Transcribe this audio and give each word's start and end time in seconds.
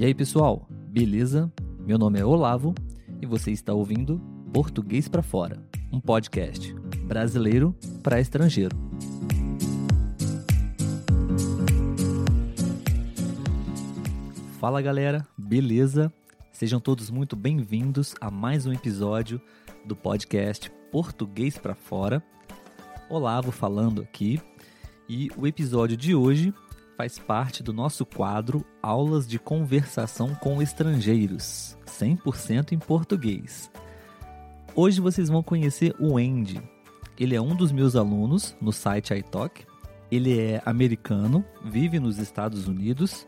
E 0.00 0.04
aí, 0.06 0.14
pessoal, 0.14 0.66
beleza? 0.88 1.52
Meu 1.78 1.98
nome 1.98 2.18
é 2.18 2.24
Olavo 2.24 2.74
e 3.20 3.26
você 3.26 3.50
está 3.50 3.74
ouvindo 3.74 4.18
Português 4.50 5.08
para 5.08 5.22
Fora, 5.22 5.62
um 5.92 6.00
podcast 6.00 6.72
brasileiro 7.04 7.76
para 8.02 8.18
estrangeiro. 8.18 8.74
Fala 14.58 14.80
galera, 14.80 15.26
beleza? 15.36 16.10
Sejam 16.50 16.80
todos 16.80 17.10
muito 17.10 17.36
bem-vindos 17.36 18.14
a 18.22 18.30
mais 18.30 18.64
um 18.64 18.72
episódio 18.72 19.38
do 19.84 19.94
podcast 19.94 20.72
Português 20.90 21.58
para 21.58 21.74
Fora. 21.74 22.24
Olavo 23.10 23.52
falando 23.52 24.00
aqui 24.00 24.40
e 25.06 25.28
o 25.36 25.46
episódio 25.46 25.94
de 25.94 26.14
hoje 26.14 26.54
faz 27.00 27.18
parte 27.18 27.62
do 27.62 27.72
nosso 27.72 28.04
quadro 28.04 28.62
Aulas 28.82 29.26
de 29.26 29.38
Conversação 29.38 30.34
com 30.34 30.60
Estrangeiros, 30.60 31.74
100% 31.86 32.72
em 32.72 32.78
português. 32.78 33.70
Hoje 34.74 35.00
vocês 35.00 35.30
vão 35.30 35.42
conhecer 35.42 35.96
o 35.98 36.18
Andy. 36.18 36.60
Ele 37.18 37.34
é 37.34 37.40
um 37.40 37.56
dos 37.56 37.72
meus 37.72 37.96
alunos 37.96 38.54
no 38.60 38.70
site 38.70 39.14
iTalk. 39.14 39.64
Ele 40.12 40.38
é 40.38 40.60
americano, 40.66 41.42
vive 41.64 41.98
nos 41.98 42.18
Estados 42.18 42.68
Unidos 42.68 43.26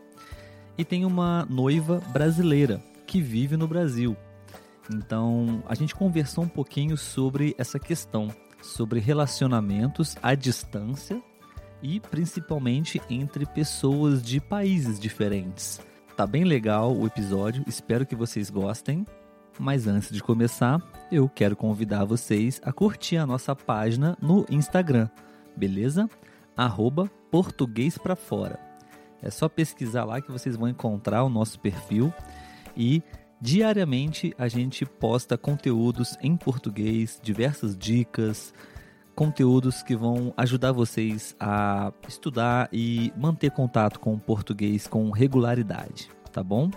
e 0.77 0.85
tem 0.85 1.03
uma 1.03 1.43
noiva 1.49 1.99
brasileira 2.13 2.79
que 3.07 3.19
vive 3.19 3.57
no 3.57 3.67
Brasil. 3.67 4.15
Então, 4.93 5.63
a 5.67 5.73
gente 5.73 5.95
conversou 5.95 6.43
um 6.43 6.47
pouquinho 6.47 6.95
sobre 6.95 7.55
essa 7.57 7.79
questão, 7.79 8.27
sobre 8.61 8.99
relacionamentos 8.99 10.15
à 10.21 10.35
distância 10.35 11.19
e 11.83 11.99
principalmente 11.99 13.01
entre 13.09 13.45
pessoas 13.45 14.23
de 14.23 14.39
países 14.39 14.97
diferentes. 14.97 15.81
Tá 16.15 16.25
bem 16.25 16.45
legal 16.45 16.95
o 16.95 17.05
episódio, 17.05 17.63
espero 17.67 18.05
que 18.05 18.15
vocês 18.15 18.49
gostem. 18.49 19.05
Mas 19.59 19.85
antes 19.85 20.09
de 20.09 20.23
começar, 20.23 20.81
eu 21.11 21.29
quero 21.29 21.55
convidar 21.55 22.05
vocês 22.05 22.59
a 22.63 22.71
curtir 22.71 23.17
a 23.17 23.27
nossa 23.27 23.55
página 23.55 24.17
no 24.19 24.45
Instagram, 24.49 25.07
beleza? 25.55 26.09
Arroba 26.57 27.07
Português 27.29 27.97
para 27.97 28.15
Fora. 28.15 28.59
É 29.21 29.29
só 29.29 29.47
pesquisar 29.47 30.05
lá 30.05 30.21
que 30.21 30.31
vocês 30.31 30.55
vão 30.55 30.67
encontrar 30.67 31.23
o 31.23 31.29
nosso 31.29 31.59
perfil 31.59 32.11
e 32.75 33.03
diariamente 33.39 34.33
a 34.37 34.47
gente 34.47 34.85
posta 34.85 35.37
conteúdos 35.37 36.17
em 36.21 36.35
português, 36.35 37.19
diversas 37.21 37.77
dicas, 37.77 38.53
conteúdos 39.15 39.83
que 39.83 39.95
vão 39.95 40.33
ajudar 40.35 40.71
vocês 40.71 41.35
a 41.39 41.91
estudar 42.07 42.69
e 42.71 43.13
manter 43.17 43.51
contato 43.51 43.99
com 43.99 44.13
o 44.13 44.19
português 44.19 44.87
com 44.87 45.09
regularidade, 45.11 46.09
tá 46.31 46.43
bom? 46.43 46.69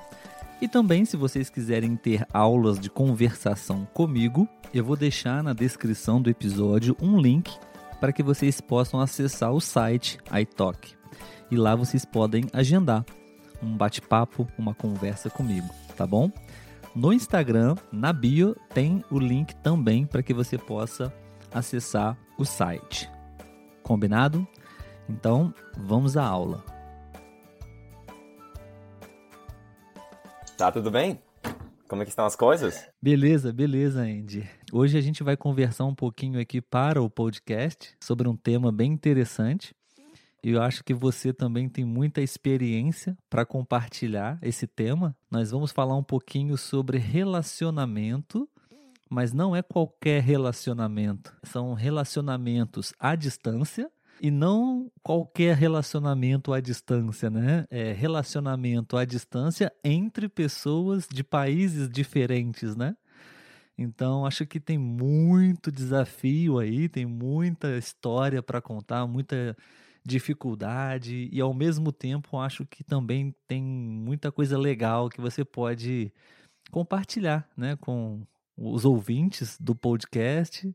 E 0.61 0.67
também, 0.67 1.05
se 1.05 1.17
vocês 1.17 1.51
quiserem 1.51 1.97
ter 1.97 2.27
aulas 2.33 2.81
de 2.81 2.89
conversação 2.89 3.87
comigo, 3.93 4.49
eu 4.73 4.85
vou 4.85 4.97
deixar 4.97 5.43
na 5.43 5.53
descrição 5.53 6.21
do 6.21 6.31
episódio 6.31 6.97
um 7.01 7.21
link 7.21 7.53
para 8.01 8.13
que 8.13 8.23
vocês 8.23 8.61
possam 8.61 9.01
acessar 9.01 9.53
o 9.53 9.61
site 9.61 10.19
iTalk. 10.33 10.95
E 11.51 11.57
lá 11.57 11.77
vocês 11.77 12.05
podem 12.05 12.45
agendar 12.53 13.05
um 13.63 13.77
bate-papo, 13.77 14.47
uma 14.59 14.75
conversa 14.75 15.31
comigo, 15.31 15.69
tá 15.97 16.07
bom? 16.07 16.31
No 16.95 17.13
Instagram, 17.13 17.77
na 17.93 18.13
bio, 18.13 18.57
tem 18.73 19.05
o 19.11 19.19
link 19.19 19.55
também 19.57 20.07
para 20.07 20.23
que 20.23 20.33
você 20.33 20.57
possa 20.57 21.13
acessar 21.59 22.19
o 22.39 22.45
site. 22.45 23.11
Combinado? 23.83 24.47
Então, 25.09 25.55
vamos 25.77 26.17
à 26.17 26.25
aula. 26.25 26.65
Tá 30.57 30.71
tudo 30.71 30.91
bem? 30.91 31.21
Como 31.89 32.03
é 32.03 32.05
que 32.05 32.11
estão 32.11 32.27
as 32.27 32.35
coisas? 32.35 32.87
Beleza, 33.01 33.53
beleza, 33.53 34.03
Andy. 34.03 34.49
Hoje 34.73 34.99
a 34.99 35.01
gente 35.01 35.23
vai 35.23 35.37
conversar 35.37 35.85
um 35.85 35.95
pouquinho 35.95 36.41
aqui 36.41 36.61
para 36.61 37.01
o 37.01 37.09
podcast 37.09 37.95
sobre 38.03 38.29
um 38.29 38.37
tema 38.37 38.73
bem 38.73 38.93
interessante. 38.93 39.75
E 40.43 40.51
eu 40.51 40.63
acho 40.63 40.85
que 40.85 40.95
você 40.95 41.33
também 41.33 41.69
tem 41.69 41.85
muita 41.85 42.21
experiência 42.21 43.17
para 43.31 43.47
compartilhar 43.47 44.39
esse 44.43 44.67
tema. 44.67 45.17
Nós 45.31 45.51
vamos 45.51 45.73
falar 45.73 45.97
um 45.97 46.03
pouquinho 46.03 46.57
sobre 46.57 46.99
relacionamento 46.99 48.49
mas 49.09 49.33
não 49.33 49.55
é 49.55 49.63
qualquer 49.63 50.23
relacionamento. 50.23 51.35
São 51.43 51.75
relacionamentos 51.75 52.93
à 52.99 53.15
distância 53.15 53.91
e 54.21 54.31
não 54.31 54.91
qualquer 55.03 55.57
relacionamento 55.57 56.53
à 56.53 56.61
distância, 56.61 57.31
né? 57.31 57.67
É 57.71 57.93
relacionamento 57.93 58.97
à 58.97 59.05
distância 59.05 59.73
entre 59.85 60.29
pessoas 60.29 61.07
de 61.11 61.23
países 61.23 61.89
diferentes, 61.89 62.75
né? 62.75 62.97
Então, 63.79 64.25
acho 64.25 64.47
que 64.47 64.59
tem 64.59 64.79
muito 64.79 65.71
desafio 65.71 66.59
aí, 66.59 66.89
tem 66.89 67.05
muita 67.05 67.77
história 67.77 68.43
para 68.43 68.61
contar, 68.61 69.07
muita 69.07 69.55
dificuldade 70.05 71.29
e 71.33 71.41
ao 71.41 71.53
mesmo 71.53 71.93
tempo 71.93 72.39
acho 72.39 72.65
que 72.65 72.85
também 72.85 73.35
tem 73.47 73.63
muita 73.63 74.31
coisa 74.31 74.57
legal 74.57 75.09
que 75.11 75.21
você 75.21 75.45
pode 75.45 76.13
compartilhar, 76.71 77.47
né, 77.57 77.77
com 77.77 78.23
os 78.57 78.85
ouvintes 78.85 79.59
do 79.61 79.75
podcast. 79.75 80.75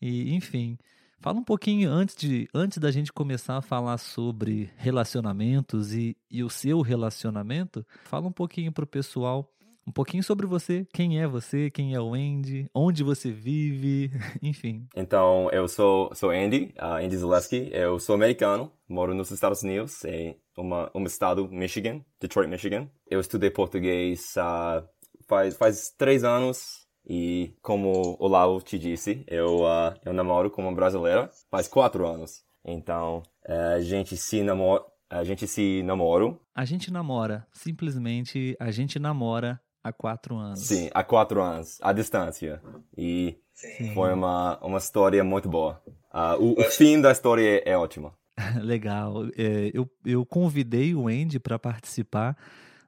E, 0.00 0.34
enfim, 0.34 0.78
fala 1.20 1.38
um 1.38 1.44
pouquinho 1.44 1.90
antes, 1.90 2.14
de, 2.14 2.48
antes 2.54 2.78
da 2.78 2.90
gente 2.90 3.12
começar 3.12 3.56
a 3.56 3.62
falar 3.62 3.98
sobre 3.98 4.70
relacionamentos 4.76 5.92
e, 5.92 6.16
e 6.30 6.44
o 6.44 6.50
seu 6.50 6.80
relacionamento, 6.80 7.84
fala 8.04 8.28
um 8.28 8.32
pouquinho 8.32 8.72
para 8.72 8.84
o 8.84 8.86
pessoal. 8.86 9.50
Um 9.86 9.90
pouquinho 9.90 10.22
sobre 10.22 10.46
você, 10.46 10.86
quem 10.92 11.18
é 11.18 11.26
você, 11.26 11.70
quem 11.70 11.94
é 11.94 12.00
o 12.00 12.12
Andy, 12.12 12.68
onde 12.74 13.02
você 13.02 13.32
vive, 13.32 14.10
enfim. 14.42 14.86
Então, 14.94 15.48
eu 15.50 15.66
sou, 15.66 16.14
sou 16.14 16.28
Andy, 16.28 16.74
uh, 16.78 17.02
Andy 17.02 17.16
Zaleski, 17.16 17.70
eu 17.72 17.98
sou 17.98 18.14
americano, 18.14 18.70
moro 18.86 19.14
nos 19.14 19.30
Estados 19.30 19.62
Unidos, 19.62 20.04
em 20.04 20.36
uma, 20.54 20.90
um 20.94 21.02
estado, 21.04 21.48
Michigan, 21.48 22.04
Detroit, 22.20 22.50
Michigan. 22.50 22.86
Eu 23.10 23.18
estudei 23.18 23.48
português 23.48 24.34
uh, 24.36 24.86
faz, 25.28 25.56
faz 25.56 25.90
três 25.96 26.24
anos, 26.24 26.77
e 27.08 27.54
como 27.62 28.16
o 28.18 28.28
Lau 28.28 28.60
te 28.60 28.78
disse, 28.78 29.24
eu, 29.26 29.62
uh, 29.62 29.94
eu 30.04 30.12
namoro 30.12 30.50
com 30.50 30.62
uma 30.62 30.74
brasileira 30.74 31.30
faz 31.50 31.66
quatro 31.66 32.06
anos. 32.06 32.44
Então, 32.62 33.22
uh, 33.48 33.76
a 33.76 33.80
gente 33.80 34.16
se 34.16 34.42
namora. 34.42 34.84
A 35.08 35.24
gente 35.24 35.46
se 35.46 35.82
namora. 35.82 36.36
A 36.54 36.66
gente 36.66 36.92
namora. 36.92 37.46
Simplesmente 37.50 38.54
a 38.60 38.70
gente 38.70 38.98
namora 38.98 39.58
há 39.82 39.90
quatro 39.90 40.36
anos. 40.36 40.60
Sim, 40.60 40.90
há 40.92 41.02
quatro 41.02 41.40
anos, 41.40 41.78
à 41.80 41.94
distância. 41.94 42.60
E 42.94 43.38
Sim. 43.54 43.94
foi 43.94 44.12
uma, 44.12 44.58
uma 44.58 44.76
história 44.76 45.24
muito 45.24 45.48
boa. 45.48 45.82
Uh, 46.12 46.42
o, 46.42 46.60
o, 46.60 46.64
fim 46.64 47.00
da 47.00 47.10
história 47.10 47.62
é, 47.64 47.74
ótimo. 47.74 48.12
Legal. 48.60 49.24
É, 49.36 49.70
eu, 49.72 49.88
eu 50.04 50.26
convidei 50.26 50.94
o 50.94 51.08
Andy 51.08 51.38
para 51.38 51.58
participar 51.58 52.36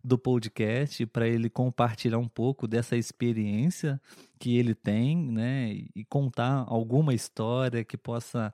do 0.02 0.18
podcast 0.18 1.04
para 1.06 1.28
ele 1.28 1.50
compartilhar 1.50 2.18
um 2.18 2.28
pouco 2.28 2.66
dessa 2.66 2.96
experiência 2.96 4.00
que 4.38 4.56
ele 4.56 4.74
tem, 4.74 5.16
né? 5.16 5.72
E 5.94 6.04
contar 6.04 6.64
alguma 6.66 7.14
história 7.14 7.84
que 7.84 7.96
possa 7.96 8.52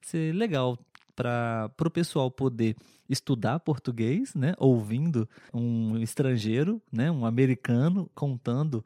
ser 0.00 0.34
legal 0.34 0.78
para 1.14 1.70
o 1.80 1.90
pessoal 1.90 2.30
poder 2.30 2.76
estudar 3.08 3.60
português, 3.60 4.34
né? 4.34 4.54
Ouvindo 4.58 5.28
um 5.52 5.98
estrangeiro, 5.98 6.82
né? 6.92 7.10
Um 7.10 7.24
americano 7.24 8.10
contando 8.14 8.84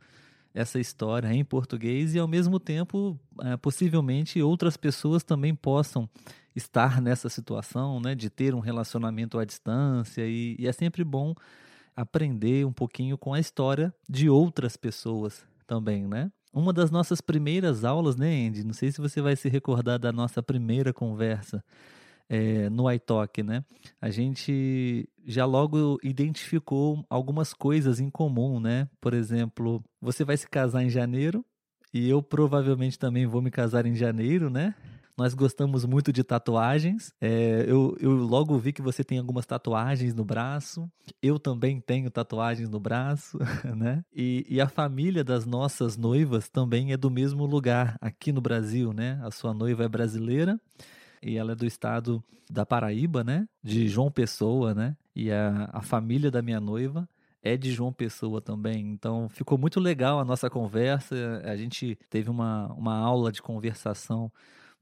essa 0.55 0.79
história 0.79 1.33
em 1.33 1.43
português 1.43 2.15
e 2.15 2.19
ao 2.19 2.29
mesmo 2.29 2.61
tempo 2.61 3.19
é, 3.41 3.57
possivelmente 3.57 4.43
outras 4.43 4.77
pessoas 4.77 5.23
também 5.23 5.55
possam 5.55 6.09
estar 6.55 7.01
nessa 7.01 7.31
situação, 7.31 8.01
né? 8.01 8.15
De 8.15 8.29
ter 8.29 8.55
um 8.55 8.61
relacionamento 8.61 9.39
à 9.39 9.45
distância 9.45 10.27
e, 10.27 10.57
e 10.59 10.67
é 10.67 10.73
sempre 10.73 11.03
bom 11.03 11.35
aprender 11.97 12.67
um 12.67 12.73
pouquinho 12.73 13.17
com 13.19 13.35
a 13.35 13.41
história 13.41 13.95
de 14.09 14.29
outras 14.29 14.77
pessoas 14.77 15.45
também, 15.67 16.07
né? 16.07 16.31
Uma 16.53 16.73
das 16.73 16.91
nossas 16.91 17.21
primeiras 17.21 17.85
aulas, 17.85 18.17
né, 18.17 18.47
Andy? 18.47 18.65
Não 18.65 18.75
sei 18.75 18.93
se 18.93 19.01
você 19.01 19.23
vai 19.23 19.35
se 19.37 19.49
recordar 19.49 19.99
da 19.99 20.13
nossa 20.13 20.43
primeira 20.43 20.93
conversa 20.93 21.65
é, 22.29 22.69
no 22.69 22.91
iTalk, 22.91 23.43
né? 23.43 23.65
A 24.01 24.11
gente 24.11 25.09
já 25.25 25.45
logo 25.45 25.99
identificou 26.03 27.05
algumas 27.09 27.55
coisas 27.55 28.01
em 28.01 28.11
comum, 28.11 28.61
né? 28.61 28.89
Por 29.01 29.15
exemplo, 29.15 29.83
você 30.01 30.25
vai 30.25 30.37
se 30.37 30.49
casar 30.49 30.83
em 30.83 30.91
janeiro 30.91 31.45
e 31.93 32.09
eu 32.09 32.23
provavelmente 32.23 32.99
também 32.99 33.27
vou 33.27 33.43
me 33.43 33.51
casar 33.51 33.87
em 33.87 33.95
janeiro, 33.95 34.51
né? 34.51 34.75
Nós 35.23 35.35
gostamos 35.35 35.85
muito 35.85 36.13
de 36.13 36.25
tatuagens. 36.25 37.15
É, 37.21 37.65
eu, 37.69 37.97
eu 38.01 38.11
logo 38.11 38.59
vi 38.59 38.73
que 38.73 38.83
você 38.83 39.05
tem 39.05 39.21
algumas 39.21 39.47
tatuagens 39.47 40.13
no 40.13 40.25
braço. 40.25 40.91
Eu 41.23 41.39
também 41.39 41.81
tenho 41.81 42.11
tatuagens 42.11 42.69
no 42.69 42.81
braço, 42.81 43.39
né? 43.77 44.05
E, 44.13 44.45
e 44.49 44.61
a 44.61 44.67
família 44.67 45.23
das 45.23 45.47
nossas 45.47 45.97
noivas 45.97 46.49
também 46.49 46.93
é 46.93 46.97
do 46.97 47.09
mesmo 47.09 47.47
lugar 47.47 47.97
aqui 48.01 48.33
no 48.33 48.41
Brasil, 48.41 48.93
né? 48.93 49.21
A 49.23 49.31
sua 49.31 49.55
noiva 49.55 49.85
é 49.85 49.89
brasileira 49.89 50.59
e 51.23 51.37
ela 51.37 51.53
é 51.53 51.55
do 51.55 51.67
estado 51.67 52.21
da 52.51 52.67
Paraíba, 52.67 53.23
né? 53.23 53.47
De 53.63 53.87
João 53.87 54.11
Pessoa, 54.11 54.75
né? 54.75 54.97
E 55.15 55.31
a, 55.31 55.71
a 55.73 55.83
família 55.83 56.33
da 56.33 56.43
minha 56.43 56.59
noiva 56.59 57.09
é 57.45 57.57
de 57.57 57.71
João 57.71 57.93
Pessoa 57.93 58.41
também. 58.41 58.91
Então 58.91 59.29
ficou 59.29 59.57
muito 59.57 59.79
legal 59.79 60.19
a 60.19 60.25
nossa 60.25 60.51
conversa. 60.51 61.15
A 61.45 61.57
gente 61.57 61.97
teve 62.11 62.29
uma, 62.29 62.73
uma 62.73 62.97
aula 62.97 63.31
de 63.31 63.41
conversação 63.41 64.29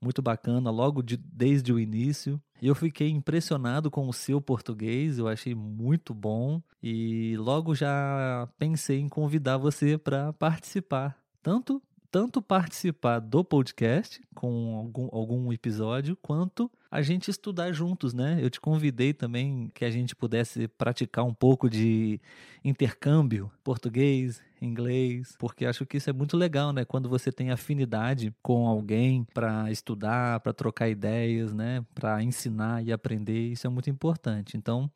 muito 0.01 0.23
bacana 0.23 0.71
logo 0.71 1.03
de, 1.03 1.17
desde 1.17 1.73
o 1.73 1.79
início. 1.79 2.41
Eu 2.63 2.75
fiquei 2.75 3.11
impressionado 3.11 3.91
com 3.91 4.09
o 4.09 4.13
seu 4.13 4.41
português, 4.41 5.19
eu 5.19 5.29
achei 5.29 5.55
muito 5.55 6.15
bom 6.15 6.63
e 6.83 7.37
logo 7.39 7.75
já 7.75 8.49
pensei 8.59 9.01
em 9.01 9.09
convidar 9.09 9.57
você 9.57 9.99
para 9.99 10.33
participar, 10.33 11.17
tanto 11.43 11.83
tanto 12.11 12.43
participar 12.43 13.21
do 13.21 13.45
podcast 13.45 14.21
com 14.35 14.77
algum, 14.77 15.09
algum 15.13 15.53
episódio, 15.53 16.17
quanto 16.21 16.69
a 16.91 17.03
gente 17.03 17.31
estudar 17.31 17.73
juntos, 17.73 18.13
né? 18.13 18.39
Eu 18.43 18.51
te 18.51 18.61
convidei 18.61 19.13
também 19.13 19.71
que 19.75 19.85
a 19.85 19.91
gente 19.91 20.17
pudesse 20.17 20.67
praticar 20.67 21.25
um 21.25 21.33
pouco 21.33 21.71
de 21.71 22.21
intercâmbio 22.65 23.51
português, 23.63 24.43
inglês, 24.61 25.37
porque 25.39 25.65
acho 25.65 25.87
que 25.87 25.99
isso 25.99 26.11
é 26.11 26.13
muito 26.13 26.37
legal, 26.37 26.73
né? 26.73 26.85
Quando 26.85 27.09
você 27.09 27.31
tem 27.31 27.51
afinidade 27.51 28.35
com 28.43 28.67
alguém 28.67 29.25
para 29.33 29.71
estudar, 29.71 30.41
para 30.41 30.53
trocar 30.53 30.89
ideias, 30.89 31.53
né? 31.53 31.85
Para 31.95 32.23
ensinar 32.25 32.85
e 32.85 32.93
aprender, 32.93 33.53
isso 33.53 33.67
é 33.67 33.71
muito 33.71 33.89
importante. 33.89 34.57
Então, 34.57 34.91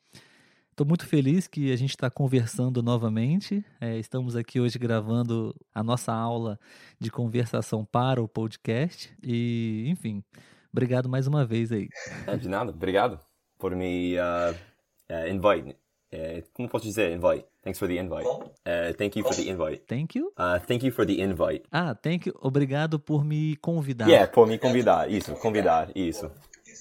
Estou 0.74 0.84
muito 0.84 1.06
feliz 1.06 1.46
que 1.46 1.70
a 1.70 1.76
gente 1.76 1.90
está 1.90 2.10
conversando 2.10 2.82
novamente. 2.82 3.64
É, 3.80 3.96
estamos 3.96 4.34
aqui 4.34 4.58
hoje 4.58 4.76
gravando 4.76 5.54
a 5.72 5.84
nossa 5.84 6.12
aula 6.12 6.58
de 6.98 7.12
conversação 7.12 7.84
para 7.84 8.20
o 8.20 8.26
podcast. 8.26 9.16
E, 9.22 9.84
enfim, 9.86 10.20
obrigado 10.74 11.08
mais 11.08 11.28
uma 11.28 11.46
vez 11.46 11.70
aí. 11.70 11.88
É, 12.26 12.34
de 12.36 12.48
nada, 12.48 12.70
obrigado 12.70 13.18
por 13.58 13.74
me 13.76 14.16
uh, 14.18 14.52
uh, 15.10 15.28
invite. 15.28 15.76
Uh, 16.12 16.42
como 16.52 16.68
posso 16.68 16.84
dizer 16.84 17.12
invite? 17.12 17.46
Thanks 17.62 17.78
for 17.78 17.88
the 17.88 17.98
invite. 17.98 18.28
thank 18.98 19.18
you 19.18 19.24
for 19.24 19.34
the 19.34 19.48
invite. 19.48 19.84
Thank 19.86 20.18
you? 20.18 20.32
thank 20.66 20.84
you 20.84 20.92
for 20.92 21.06
the 21.06 21.20
invite. 21.20 21.62
Ah, 21.72 21.94
thank 21.94 22.28
you. 22.28 22.34
Obrigado 22.40 22.98
por 22.98 23.24
me 23.24 23.56
convidar. 23.56 24.06
Yeah, 24.06 24.30
por 24.30 24.46
me 24.46 24.58
convidar. 24.58 25.10
Isso, 25.10 25.34
convidar. 25.36 25.90
Isso. 25.94 26.30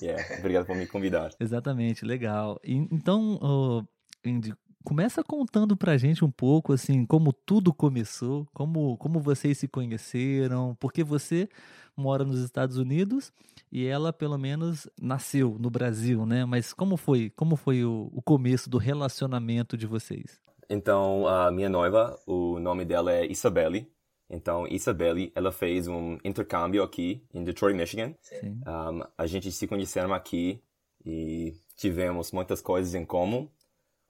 Yeah, 0.02 0.22
obrigado 0.40 0.66
por 0.66 0.76
me 0.76 0.86
convidar. 0.86 1.32
Exatamente, 1.40 2.04
legal. 2.04 2.60
E, 2.64 2.76
então, 2.92 3.40
oh, 3.42 3.84
Indy, 4.26 4.54
começa 4.84 5.24
contando 5.24 5.76
pra 5.76 5.98
gente 5.98 6.24
um 6.24 6.32
pouco, 6.32 6.74
assim, 6.74 7.06
como 7.06 7.34
tudo 7.34 7.74
começou, 7.74 8.48
como, 8.54 8.98
como 8.98 9.20
vocês 9.20 9.58
se 9.58 9.68
conheceram, 9.68 10.76
porque 10.80 11.04
você 11.04 11.50
mora 11.96 12.24
nos 12.24 12.40
Estados 12.40 12.78
Unidos 12.78 13.32
e 13.72 13.86
ela, 13.86 14.12
pelo 14.12 14.38
menos, 14.38 14.88
nasceu 15.02 15.58
no 15.60 15.70
Brasil, 15.70 16.26
né? 16.26 16.46
Mas 16.46 16.74
como 16.74 16.98
foi, 16.98 17.30
como 17.32 17.56
foi 17.56 17.84
o, 17.84 18.10
o 18.14 18.22
começo 18.22 18.70
do 18.70 18.78
relacionamento 18.78 19.78
de 19.78 19.88
vocês? 19.88 20.42
Então, 20.70 21.28
a 21.28 21.52
minha 21.52 21.70
noiva, 21.70 22.20
o 22.26 22.60
nome 22.60 22.86
dela 22.86 23.12
é 23.12 23.26
Isabelle. 23.26 23.92
Então, 24.30 24.68
Isabelle, 24.68 25.32
ela 25.36 25.52
fez 25.52 25.88
um 25.88 26.18
intercâmbio 26.24 26.82
aqui 26.82 27.24
em 27.34 27.44
Detroit, 27.44 27.76
Michigan. 27.76 28.16
Um, 28.44 29.02
a 29.18 29.28
gente 29.28 29.52
se 29.52 29.68
conheceu 29.68 30.12
aqui 30.14 30.62
e 31.06 31.54
tivemos 31.76 32.32
muitas 32.32 32.62
coisas 32.62 32.96
em 32.96 33.06
comum, 33.06 33.48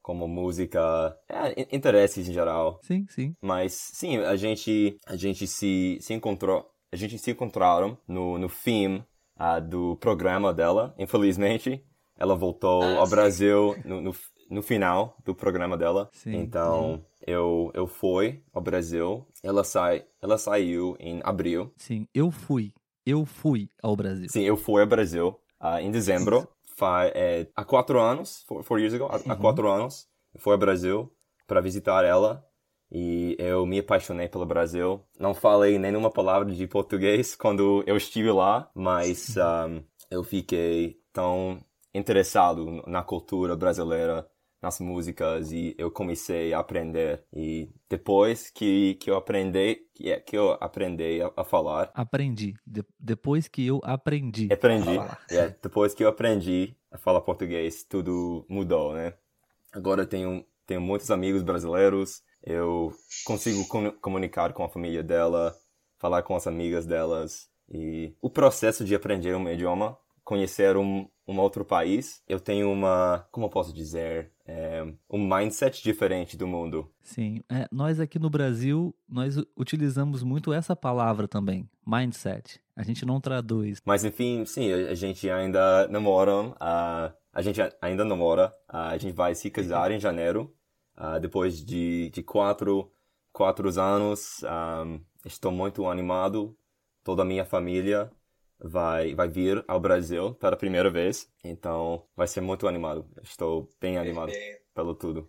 como 0.03 0.27
música, 0.27 1.17
é, 1.27 1.75
interesses 1.75 2.29
em 2.29 2.33
geral. 2.33 2.79
Sim, 2.83 3.07
sim. 3.09 3.35
Mas 3.41 3.73
sim, 3.73 4.17
a 4.17 4.35
gente 4.35 4.99
a 5.07 5.15
gente 5.15 5.47
se, 5.47 5.97
se 5.99 6.13
encontrou, 6.13 6.69
a 6.91 6.95
gente 6.95 7.17
se 7.17 7.31
encontraram 7.31 7.97
no 8.07 8.37
no 8.37 8.49
fim 8.49 8.97
uh, 9.39 9.59
do 9.67 9.95
programa 9.95 10.53
dela. 10.53 10.93
Infelizmente, 10.99 11.83
ela 12.15 12.35
voltou 12.35 12.83
ah, 12.83 12.99
ao 12.99 13.07
sim. 13.07 13.15
Brasil 13.15 13.75
no, 13.83 14.01
no, 14.01 14.15
no 14.51 14.61
final 14.61 15.17
do 15.25 15.33
programa 15.33 15.75
dela. 15.75 16.09
Sim, 16.13 16.35
então, 16.35 16.97
sim 16.97 17.13
eu, 17.25 17.71
eu 17.73 17.87
fui 17.87 18.43
ao 18.53 18.61
Brasil. 18.61 19.25
Ela, 19.41 19.63
sai, 19.63 20.05
ela 20.21 20.37
saiu 20.37 20.95
em 20.99 21.21
abril. 21.23 21.71
Sim, 21.77 22.07
eu 22.13 22.31
fui. 22.31 22.73
Eu 23.05 23.25
fui 23.25 23.69
ao 23.81 23.95
Brasil. 23.95 24.27
Sim, 24.29 24.43
eu 24.43 24.55
fui 24.55 24.81
ao 24.81 24.87
Brasil 24.87 25.39
uh, 25.61 25.79
em 25.79 25.91
dezembro. 25.91 26.47
Fa, 26.75 27.05
é, 27.07 27.47
há 27.55 27.63
quatro 27.63 27.99
anos, 27.99 28.43
four, 28.47 28.63
four 28.63 28.79
years 28.79 28.93
ago, 28.93 29.05
há, 29.05 29.17
uhum. 29.17 29.31
há 29.31 29.35
quatro 29.35 29.69
anos, 29.69 30.07
fui 30.39 30.53
ao 30.53 30.59
Brasil 30.59 31.11
para 31.47 31.61
visitar 31.61 32.03
ela. 32.03 32.45
E 32.91 33.35
eu 33.39 33.65
me 33.65 33.79
apaixonei 33.79 34.27
pelo 34.27 34.45
Brasil. 34.45 35.03
Não 35.19 35.33
falei 35.33 35.79
nenhuma 35.79 36.11
palavra 36.11 36.51
de 36.51 36.67
português 36.67 37.33
quando 37.35 37.83
eu 37.87 37.97
estive 37.97 38.31
lá, 38.31 38.69
mas 38.75 39.35
um, 39.35 39.83
eu 40.11 40.23
fiquei 40.23 40.99
tão 41.11 41.59
interessado 41.93 42.83
na 42.87 43.01
cultura 43.03 43.55
brasileira 43.55 44.27
nas 44.63 44.79
músicas 44.79 45.51
e 45.51 45.75
eu 45.77 45.91
comecei 45.91 46.53
a 46.53 46.59
aprender. 46.59 47.23
E 47.33 47.69
depois 47.89 48.49
que, 48.49 48.95
que 48.95 49.11
eu 49.11 49.17
aprendi 49.17 49.81
que, 49.93 50.09
é, 50.09 50.19
que 50.19 50.35
eu 50.35 50.51
aprendi 50.53 51.21
a, 51.21 51.31
a 51.35 51.43
falar. 51.43 51.91
Aprendi. 51.93 52.55
De, 52.65 52.83
depois 52.97 53.47
que 53.47 53.67
eu 53.67 53.81
aprendi 53.83 54.47
aprendi. 54.51 54.97
é, 55.29 55.55
depois 55.61 55.93
que 55.93 56.03
eu 56.03 56.07
aprendi 56.07 56.75
a 56.89 56.97
falar 56.97 57.21
português 57.21 57.83
tudo 57.83 58.45
mudou 58.49 58.93
né? 58.93 59.13
Agora 59.71 60.05
tenho 60.05 60.45
tenho 60.65 60.79
muitos 60.79 61.11
amigos 61.11 61.43
brasileiros. 61.43 62.21
Eu 62.41 62.93
consigo 63.25 63.67
com, 63.67 63.91
comunicar 63.91 64.53
com 64.53 64.63
a 64.63 64.69
família 64.69 65.03
dela 65.03 65.53
falar 66.03 66.21
com 66.21 66.35
as 66.35 66.45
amigas 66.47 66.85
delas. 66.85 67.49
E 67.69 68.13
o 68.21 68.29
processo 68.29 68.83
de 68.83 68.93
aprender 68.93 69.33
um 69.35 69.49
idioma 69.49 69.97
conhecer 70.23 70.77
um, 70.77 71.07
um 71.27 71.39
outro 71.39 71.63
país, 71.63 72.21
eu 72.27 72.39
tenho 72.39 72.71
uma, 72.71 73.25
como 73.31 73.45
eu 73.45 73.49
posso 73.49 73.73
dizer, 73.73 74.31
é, 74.45 74.85
um 75.09 75.19
mindset 75.19 75.83
diferente 75.83 76.35
do 76.37 76.47
mundo. 76.47 76.89
Sim, 77.01 77.41
é, 77.49 77.67
nós 77.71 77.99
aqui 77.99 78.19
no 78.19 78.29
Brasil, 78.29 78.95
nós 79.07 79.37
utilizamos 79.57 80.23
muito 80.23 80.53
essa 80.53 80.75
palavra 80.75 81.27
também, 81.27 81.69
mindset. 81.85 82.59
A 82.75 82.83
gente 82.83 83.05
não 83.05 83.21
traduz. 83.21 83.79
Mas 83.85 84.03
enfim, 84.03 84.45
sim, 84.45 84.71
a, 84.71 84.95
gente 84.95 85.29
ainda 85.29 85.87
namora, 85.87 86.41
uh, 86.41 87.13
a 87.31 87.41
gente 87.41 87.59
ainda 87.81 88.03
namora, 88.03 88.53
uh, 88.69 88.77
a 88.77 88.97
gente 88.97 89.13
vai 89.13 89.35
se 89.35 89.49
casar 89.49 89.91
em 89.91 89.99
janeiro, 89.99 90.53
uh, 90.97 91.19
depois 91.19 91.63
de, 91.63 92.09
de 92.09 92.23
quatro, 92.23 92.91
quatro 93.31 93.69
anos, 93.79 94.41
um, 94.85 94.99
estou 95.25 95.51
muito 95.51 95.87
animado, 95.87 96.57
toda 97.03 97.21
a 97.21 97.25
minha 97.25 97.45
família 97.45 98.11
vai, 98.59 99.13
vai 99.15 99.27
vir 99.27 99.63
ao 99.67 99.79
Brasil 99.79 100.33
pela 100.35 100.55
primeira 100.55 100.89
vez. 100.89 101.27
Então 101.43 102.03
vai 102.15 102.27
ser 102.27 102.41
muito 102.41 102.67
animado. 102.67 103.05
Estou 103.21 103.69
bem 103.79 103.97
animado 103.97 104.31
pelo 104.73 104.95
tudo. 104.95 105.27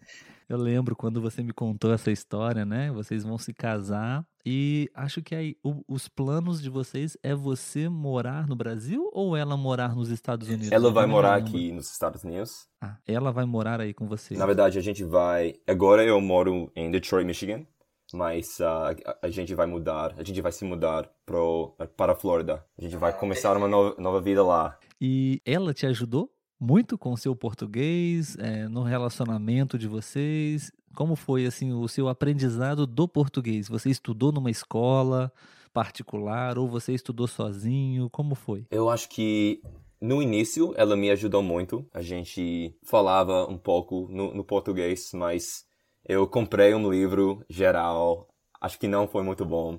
Eu 0.49 0.59
lembro 0.59 0.95
quando 0.95 1.21
você 1.21 1.43
me 1.43 1.53
contou 1.53 1.93
essa 1.93 2.11
história, 2.11 2.65
né? 2.67 2.91
Vocês 2.93 3.25
vão 3.25 3.39
se 3.39 3.55
casar 3.55 4.27
e 4.45 4.91
acho 4.95 5.23
que 5.23 5.35
aí 5.35 5.57
o, 5.65 5.83
os 5.89 6.07
planos 6.07 6.61
de 6.61 6.69
vocês 6.69 7.17
é 7.23 7.35
você 7.35 7.89
morar 7.89 8.47
no 8.47 8.55
Brasil 8.55 9.09
ou 9.13 9.35
ela 9.35 9.57
morar 9.57 9.95
nos 9.97 10.11
Estados 10.11 10.49
Unidos? 10.49 10.71
Ela 10.71 10.91
vai 10.91 11.07
morar 11.07 11.37
aqui 11.37 11.73
nos 11.73 11.91
Estados 11.91 12.25
Unidos. 12.25 12.69
Ah, 12.79 12.99
ela 13.07 13.33
vai 13.33 13.47
morar 13.47 13.81
aí 13.81 13.95
com 13.95 14.07
você. 14.07 14.37
Na 14.37 14.45
verdade, 14.45 14.79
a 14.79 14.83
gente 14.83 15.03
vai. 15.03 15.55
Agora 15.67 16.05
eu 16.05 16.21
moro 16.21 16.71
em 16.77 16.91
Detroit, 16.91 17.25
Michigan 17.25 17.67
mas 18.15 18.59
uh, 18.61 18.65
a, 18.65 19.17
a, 19.23 19.29
gente 19.29 19.55
vai 19.55 19.67
mudar, 19.67 20.15
a 20.17 20.23
gente 20.23 20.41
vai 20.41 20.53
se 20.53 20.65
mudar 20.65 21.11
pro, 21.27 21.75
para 21.97 22.13
a 22.13 22.15
Flórida. 22.15 22.65
A 22.79 22.83
gente 22.83 22.97
vai 22.97 23.13
começar 23.13 23.57
uma 23.57 23.69
nova, 23.69 24.01
nova 24.01 24.21
vida 24.21 24.43
lá. 24.43 24.79
E 25.01 25.43
ela 25.45 25.75
te 25.75 25.87
ajudou 25.87 26.31
muito 26.59 26.97
com 26.97 27.13
o 27.13 27.17
seu 27.17 27.35
português, 27.37 28.37
é, 28.39 28.69
no 28.69 28.83
relacionamento 28.83 29.77
de 29.77 29.87
vocês? 29.87 30.73
Como 30.95 31.17
foi 31.17 31.45
assim 31.45 31.73
o 31.73 31.87
seu 31.89 32.09
aprendizado 32.09 32.87
do 32.87 33.09
português? 33.09 33.69
Você 33.69 33.91
estudou 33.91 34.33
numa 34.33 34.51
escola 34.51 35.33
particular 35.73 36.57
ou 36.57 36.69
você 36.69 36.95
estudou 36.95 37.27
sozinho? 37.27 38.09
Como 38.09 38.35
foi? 38.35 38.65
Eu 38.71 38.89
acho 38.89 39.09
que 39.09 39.61
no 40.01 40.23
início 40.23 40.73
ela 40.77 40.97
me 40.97 41.11
ajudou 41.11 41.43
muito. 41.43 41.85
A 41.93 42.01
gente 42.01 42.75
falava 42.83 43.45
um 43.51 43.59
pouco 43.59 44.07
no, 44.11 44.33
no 44.33 44.45
português, 44.45 45.11
mas 45.13 45.67
eu 46.05 46.27
comprei 46.27 46.75
um 46.75 46.91
livro 46.91 47.45
geral, 47.49 48.29
acho 48.61 48.79
que 48.79 48.87
não 48.87 49.09
foi 49.09 49.23
muito 49.23 49.45
bom, 49.45 49.79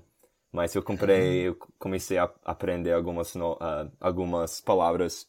mas 0.52 0.74
eu 0.74 0.82
comprei, 0.82 1.50
eu 1.50 1.58
comecei 1.78 2.18
a 2.18 2.32
aprender 2.44 2.94
algumas, 2.94 3.36
uh, 3.36 3.92
algumas 4.00 4.62
palavras 4.62 5.28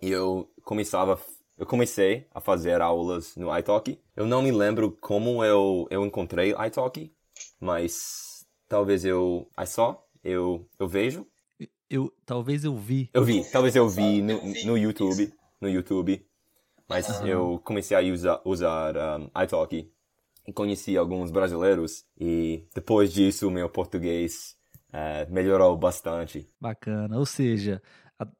e 0.00 0.10
eu 0.10 0.48
começava, 0.64 1.20
eu 1.58 1.66
comecei 1.66 2.26
a 2.32 2.40
fazer 2.40 2.80
aulas 2.80 3.36
no 3.36 3.56
iTalk. 3.56 3.98
Eu 4.16 4.26
não 4.26 4.40
me 4.40 4.52
lembro 4.52 4.92
como 5.00 5.44
eu, 5.44 5.86
eu 5.90 6.06
encontrei 6.06 6.54
iTalk, 6.66 7.12
mas 7.60 8.46
talvez 8.68 9.04
eu, 9.04 9.48
I 9.60 9.66
saw, 9.66 9.96
eu, 10.22 10.66
eu 10.78 10.88
vejo. 10.88 11.26
Eu, 11.90 12.10
talvez 12.24 12.64
eu 12.64 12.74
vi. 12.76 13.10
Eu 13.12 13.22
vi, 13.22 13.44
talvez 13.50 13.76
eu 13.76 13.86
vi 13.88 14.22
no, 14.22 14.40
no 14.64 14.78
YouTube, 14.78 15.30
no 15.60 15.68
YouTube, 15.68 16.24
mas 16.88 17.20
uhum. 17.20 17.26
eu 17.26 17.60
comecei 17.62 17.96
a 17.96 18.00
usar, 18.00 18.40
usar 18.44 18.96
um, 18.96 19.42
iTalk 19.42 19.92
conheci 20.54 20.96
alguns 20.96 21.30
brasileiros 21.30 22.04
e 22.18 22.66
depois 22.74 23.12
disso 23.12 23.50
meu 23.50 23.68
português 23.68 24.56
é, 24.92 25.26
melhorou 25.26 25.76
bastante. 25.76 26.46
Bacana, 26.60 27.18
ou 27.18 27.26
seja, 27.26 27.80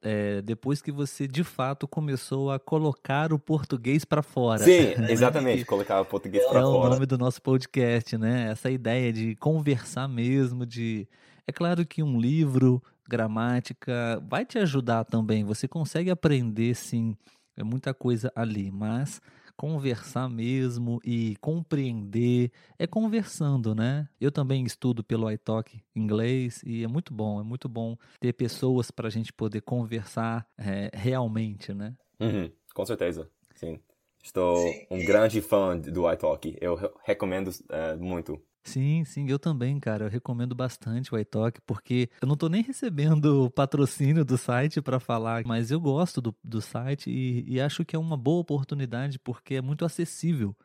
é, 0.01 0.43
depois 0.43 0.83
que 0.83 0.93
você 0.93 1.27
de 1.27 1.45
fato 1.45 1.87
começou 1.89 2.51
a 2.51 2.59
colocar 2.59 3.33
o 3.33 3.39
português 3.39 4.05
para 4.05 4.23
fora. 4.23 4.63
Sim, 4.63 4.95
exatamente, 5.09 5.65
colocar 5.65 6.01
o 6.01 6.05
português 6.05 6.45
para 6.47 6.61
é 6.61 6.63
fora. 6.63 6.85
É 6.85 6.89
o 6.89 6.91
nome 6.91 7.07
do 7.07 7.19
nosso 7.19 7.41
podcast, 7.41 8.17
né? 8.19 8.51
Essa 8.51 8.71
ideia 8.71 9.13
de 9.13 9.35
conversar 9.37 10.09
mesmo, 10.09 10.67
de 10.67 11.09
é 11.47 11.53
claro 11.53 11.85
que 11.87 12.03
um 12.03 12.21
livro, 12.21 12.83
gramática, 13.09 14.23
vai 14.29 14.45
te 14.45 14.59
ajudar 14.59 15.05
também. 15.05 15.45
Você 15.45 15.67
consegue 15.67 16.11
aprender, 16.11 16.75
sim, 16.75 17.17
é 17.57 17.65
muita 17.65 17.93
coisa 17.93 18.33
ali, 18.35 18.71
mas 18.71 19.21
conversar 19.57 20.29
mesmo 20.29 21.01
e 21.05 21.37
compreender 21.41 22.51
é 22.79 22.87
conversando, 22.87 23.75
né? 23.75 24.09
Eu 24.21 24.31
também 24.31 24.65
estudo 24.65 25.05
pelo 25.05 25.31
iTalk 25.31 25.83
inglês 25.95 26.63
e 26.65 26.85
é 26.85 26.89
muito 26.89 27.13
bom, 27.13 27.41
é 27.41 27.45
muito 27.45 27.69
bom 27.69 27.97
ter 28.21 28.33
pessoas 28.33 28.91
para 28.91 29.09
a 29.09 29.11
gente 29.11 29.33
poder 29.33 29.61
conversar 29.63 30.47
é, 30.59 30.91
realmente, 30.93 31.73
né? 31.73 31.95
Uhum, 32.21 32.51
com 32.75 32.87
certeza, 32.87 33.29
sim. 33.55 33.81
Estou 34.23 34.57
sim. 34.57 34.87
um 34.91 35.05
grande 35.05 35.41
fã 35.41 35.77
do 35.77 36.11
iTalk, 36.11 36.57
eu 36.61 36.79
recomendo 37.05 37.49
uh, 37.49 37.99
muito. 37.99 38.41
Sim, 38.65 39.05
sim, 39.05 39.27
eu 39.29 39.39
também, 39.39 39.79
cara. 39.81 40.05
Eu 40.05 40.09
recomendo 40.11 40.55
bastante 40.55 41.13
o 41.13 41.19
iTalk, 41.19 41.61
porque 41.67 42.09
eu 42.21 42.29
não 42.29 42.37
tô 42.37 42.49
nem 42.49 42.63
recebendo 42.63 43.51
patrocínio 43.51 44.25
do 44.25 44.39
site 44.39 44.81
para 44.81 45.01
falar, 45.01 45.43
mas 45.45 45.71
eu 45.71 45.81
gosto 45.81 46.21
do, 46.21 46.35
do 46.45 46.61
site 46.61 47.11
e, 47.11 47.45
e 47.55 47.61
acho 47.61 47.85
que 47.85 47.97
é 47.97 47.99
uma 47.99 48.17
boa 48.17 48.41
oportunidade 48.41 49.19
porque 49.19 49.55
é 49.57 49.61
muito 49.63 49.85
acessível 49.85 50.57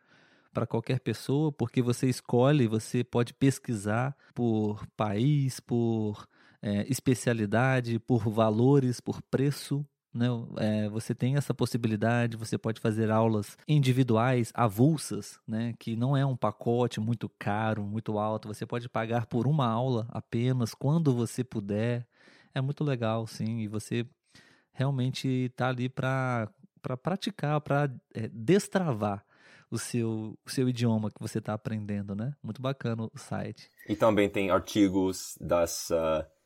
para 0.53 0.67
qualquer 0.67 0.99
pessoa, 1.01 1.51
porque 1.51 1.81
você 1.81 2.07
escolhe, 2.09 2.67
você 2.67 3.03
pode 3.03 3.33
pesquisar 3.33 4.15
por 4.35 4.85
país, 4.97 5.59
por 5.59 6.27
é, 6.61 6.85
especialidade, 6.91 7.99
por 7.99 8.29
valores, 8.29 8.99
por 9.01 9.21
preço, 9.23 9.85
né? 10.17 10.27
É, 10.57 10.89
você 10.89 11.13
tem 11.13 11.35
essa 11.35 11.53
possibilidade, 11.53 12.35
você 12.35 12.57
pode 12.57 12.81
fazer 12.81 13.11
aulas 13.11 13.57
individuais, 13.67 14.51
avulsas, 14.53 15.39
né? 15.47 15.73
que 15.79 15.95
não 15.95 16.17
é 16.17 16.25
um 16.25 16.35
pacote 16.35 16.99
muito 16.99 17.29
caro, 17.37 17.83
muito 17.83 18.17
alto. 18.17 18.47
Você 18.47 18.65
pode 18.65 18.89
pagar 18.89 19.27
por 19.27 19.47
uma 19.47 19.67
aula 19.67 20.07
apenas 20.09 20.73
quando 20.73 21.13
você 21.13 21.43
puder. 21.43 22.05
É 22.53 22.59
muito 22.59 22.83
legal, 22.83 23.27
sim, 23.27 23.59
e 23.59 23.67
você 23.67 24.05
realmente 24.73 25.27
está 25.27 25.69
ali 25.69 25.87
para 25.87 26.49
pra 26.81 26.95
praticar, 26.95 27.59
para 27.59 27.91
é, 28.13 28.29
destravar 28.29 29.25
o 29.69 29.77
seu, 29.77 30.37
o 30.45 30.49
seu 30.49 30.69
idioma 30.69 31.11
que 31.11 31.19
você 31.19 31.39
está 31.39 31.53
aprendendo, 31.53 32.15
né? 32.15 32.33
Muito 32.41 32.61
bacana 32.61 33.03
o 33.03 33.17
site. 33.17 33.69
E 33.89 33.95
também 33.95 34.29
tem 34.29 34.49
artigos 34.49 35.37
das 35.41 35.89
uh 35.89 36.36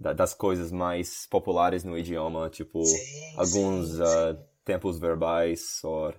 das 0.00 0.32
coisas 0.32 0.72
mais 0.72 1.26
populares 1.26 1.84
no 1.84 1.96
idioma, 1.96 2.48
tipo 2.48 2.82
sim, 2.82 3.36
alguns 3.36 3.90
sim, 3.90 4.02
uh, 4.02 4.38
tempos 4.64 4.98
verbais 4.98 5.80
ou 5.84 6.14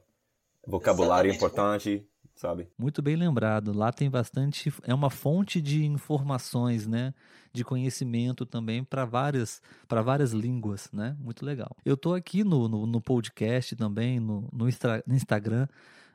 vocabulário 0.67 1.31
Exatamente. 1.31 1.35
importante, 1.35 2.07
sabe? 2.35 2.67
Muito 2.77 3.01
bem 3.01 3.15
lembrado. 3.15 3.75
Lá 3.75 3.91
tem 3.91 4.07
bastante, 4.07 4.71
é 4.83 4.93
uma 4.93 5.09
fonte 5.09 5.59
de 5.59 5.83
informações, 5.83 6.85
né? 6.85 7.11
De 7.51 7.63
conhecimento 7.63 8.45
também 8.45 8.83
para 8.83 9.03
várias, 9.03 9.61
para 9.87 10.03
várias 10.03 10.31
línguas, 10.31 10.87
né? 10.93 11.17
Muito 11.19 11.43
legal. 11.43 11.75
Eu 11.83 11.97
tô 11.97 12.13
aqui 12.13 12.43
no, 12.43 12.69
no, 12.69 12.85
no 12.85 13.01
podcast 13.01 13.75
também, 13.75 14.19
no, 14.19 14.47
no, 14.53 14.67
no 15.07 15.15
Instagram 15.15 15.67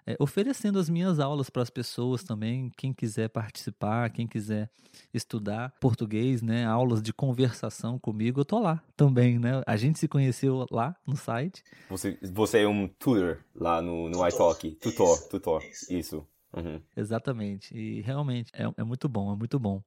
é, 0.07 0.17
oferecendo 0.21 0.79
as 0.79 0.89
minhas 0.89 1.19
aulas 1.19 1.51
para 1.51 1.63
as 1.63 1.71
pessoas 1.71 2.23
também, 2.23 2.71
quem 2.77 2.93
quiser 2.93 3.29
participar, 3.29 4.11
quem 4.11 4.27
quiser 4.27 4.71
estudar 5.13 5.75
português, 5.81 6.41
né, 6.41 6.65
aulas 6.65 7.03
de 7.03 7.13
conversação 7.13 7.99
comigo, 7.99 8.41
eu 8.41 8.45
tô 8.45 8.61
lá 8.61 8.83
também, 8.97 9.39
né? 9.39 9.63
A 9.67 9.77
gente 9.77 9.99
se 9.99 10.07
conheceu 10.07 10.67
lá 10.71 10.95
no 11.07 11.17
site. 11.17 11.63
Você, 11.91 12.19
você 12.23 12.61
é 12.61 12.69
um 12.69 12.87
tutor 12.87 13.45
lá 13.55 13.83
no, 13.83 14.09
no 14.09 14.27
iTalk, 14.27 14.71
tutor, 14.77 15.17
isso, 15.17 15.29
tutor, 15.29 15.65
isso. 15.65 15.93
isso. 15.93 16.27
Uhum. 16.57 16.81
Exatamente, 16.97 17.77
e 17.77 18.01
realmente 18.01 18.51
é, 18.55 18.65
é 18.77 18.85
muito 18.85 19.09
bom, 19.09 19.33
é 19.33 19.37
muito 19.37 19.59
bom. 19.59 19.83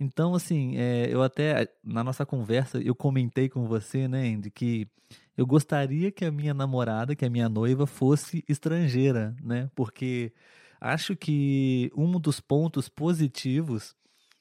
Então, 0.00 0.34
assim, 0.34 0.76
é, 0.76 1.12
eu 1.12 1.22
até, 1.22 1.68
na 1.82 2.04
nossa 2.04 2.24
conversa, 2.24 2.78
eu 2.80 2.94
comentei 2.94 3.48
com 3.48 3.66
você, 3.66 4.06
né, 4.06 4.28
Andy, 4.28 4.50
que 4.50 4.88
eu 5.36 5.46
gostaria 5.46 6.10
que 6.10 6.24
a 6.24 6.30
minha 6.30 6.54
namorada, 6.54 7.16
que 7.16 7.24
a 7.24 7.30
minha 7.30 7.48
noiva, 7.48 7.86
fosse 7.86 8.44
estrangeira, 8.48 9.34
né? 9.42 9.70
Porque 9.74 10.32
acho 10.80 11.16
que 11.16 11.90
um 11.96 12.18
dos 12.18 12.40
pontos 12.40 12.88
positivos 12.88 13.96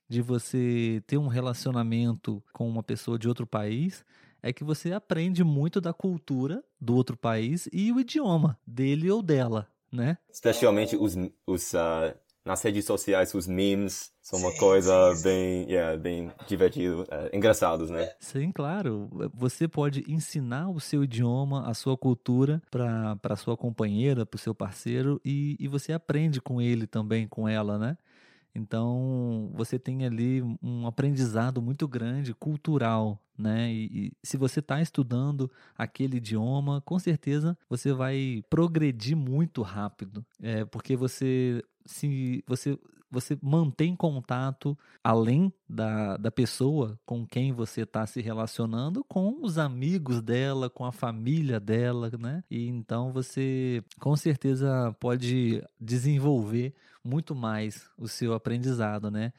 de 0.10 0.22
você 0.22 1.02
ter 1.06 1.18
um 1.18 1.28
relacionamento 1.28 2.44
com 2.54 2.68
uma 2.68 2.82
pessoa 2.82 3.18
de 3.18 3.28
outro 3.28 3.46
país 3.46 4.06
é 4.42 4.54
que 4.54 4.64
você 4.64 4.92
aprende 4.94 5.44
muito 5.44 5.82
da 5.82 5.94
cultura 5.94 6.64
do 6.80 6.96
outro 6.96 7.18
país 7.18 7.68
e 7.74 7.92
o 7.92 8.00
idioma 8.00 8.58
dele 8.66 9.10
ou 9.12 9.22
dela, 9.22 9.68
né? 9.92 10.18
Especialmente 10.32 10.96
os, 10.96 11.16
os 11.46 11.74
uh, 11.74 12.16
nas 12.48 12.62
redes 12.64 12.86
sociais 12.86 13.34
os 13.34 13.46
memes 13.46 14.12
são 14.22 14.40
uma 14.40 14.52
sim, 14.52 14.58
coisa 14.58 15.16
sim, 15.16 15.24
bem, 15.24 15.70
yeah, 15.70 15.98
bem 15.98 16.32
divertido, 16.48 17.06
é, 17.12 17.36
engraçados, 17.36 17.90
né? 17.90 18.10
Sim, 18.20 18.52
claro. 18.52 19.10
Você 19.34 19.68
pode 19.68 20.04
ensinar 20.08 20.70
o 20.70 20.80
seu 20.80 21.04
idioma, 21.04 21.70
a 21.70 21.74
sua 21.74 21.98
cultura 21.98 22.62
para 22.72 23.36
sua 23.36 23.56
companheira, 23.56 24.26
para 24.26 24.38
o 24.38 24.40
seu 24.40 24.56
parceiro 24.56 25.22
e, 25.24 25.56
e 25.60 25.68
você 25.68 25.94
aprende 25.94 26.42
com 26.42 26.62
ele 26.62 26.88
também, 26.88 27.28
com 27.28 27.48
ela, 27.48 27.78
né? 27.78 27.98
Então, 28.56 29.52
você 29.54 29.78
tem 29.78 30.04
ali 30.04 30.42
um 30.64 30.88
aprendizado 30.88 31.62
muito 31.62 31.88
grande, 31.88 32.34
cultural, 32.34 33.22
né? 33.38 33.72
E, 33.72 34.08
e 34.08 34.12
se 34.24 34.36
você 34.36 34.60
está 34.60 34.82
estudando 34.82 35.52
aquele 35.78 36.18
idioma, 36.18 36.82
com 36.82 36.98
certeza 36.98 37.56
você 37.70 37.94
vai 37.94 38.44
progredir 38.50 39.16
muito 39.16 39.62
rápido, 39.62 40.26
é, 40.42 40.66
porque 40.66 40.96
você 40.96 41.64
se 41.88 42.44
você 42.48 42.78
você 43.10 43.38
mantém 43.42 43.96
contato 43.96 44.78
além 45.04 45.52
da, 45.68 46.18
da 46.18 46.30
pessoa 46.30 47.00
com 47.06 47.26
quem 47.26 47.54
você 47.54 47.82
está 47.82 48.06
se 48.06 48.22
relacionando, 48.22 49.04
com 49.06 49.40
os 49.42 49.58
amigos 49.58 50.22
dela, 50.22 50.70
com 50.70 50.86
a 50.86 50.92
família 50.92 51.60
dela, 51.60 52.12
né? 52.20 52.44
E 52.52 52.68
então 52.68 53.12
você 53.12 53.84
com 54.00 54.16
certeza 54.16 54.94
pode 55.00 55.64
desenvolver 55.80 56.74
muito 57.04 57.34
mais 57.34 57.90
o 57.98 58.08
seu 58.08 58.34
aprendizado, 58.34 59.10
né? 59.10 59.32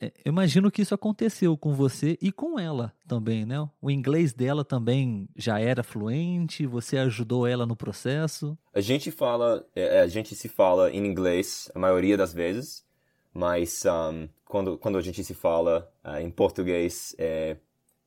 É, 0.00 0.12
eu 0.24 0.30
imagino 0.30 0.70
que 0.70 0.82
isso 0.82 0.94
aconteceu 0.94 1.56
com 1.56 1.72
você 1.72 2.18
e 2.20 2.30
com 2.30 2.58
ela 2.58 2.92
também, 3.08 3.46
né? 3.46 3.66
O 3.80 3.90
inglês 3.90 4.34
dela 4.34 4.64
também 4.64 5.28
já 5.34 5.58
era 5.58 5.82
fluente, 5.82 6.66
você 6.66 6.98
ajudou 6.98 7.46
ela 7.46 7.64
no 7.64 7.74
processo? 7.74 8.58
A 8.74 8.80
gente 8.80 9.10
fala, 9.10 9.66
é, 9.74 10.00
a 10.00 10.06
gente 10.06 10.34
se 10.34 10.48
fala 10.48 10.90
em 10.90 11.06
inglês 11.06 11.70
a 11.74 11.78
maioria 11.78 12.16
das 12.16 12.34
vezes, 12.34 12.84
mas 13.32 13.84
um, 13.86 14.28
quando, 14.44 14.76
quando 14.76 14.98
a 14.98 15.02
gente 15.02 15.24
se 15.24 15.34
fala 15.34 15.90
uh, 16.04 16.16
em 16.20 16.30
português, 16.30 17.14
é, 17.18 17.56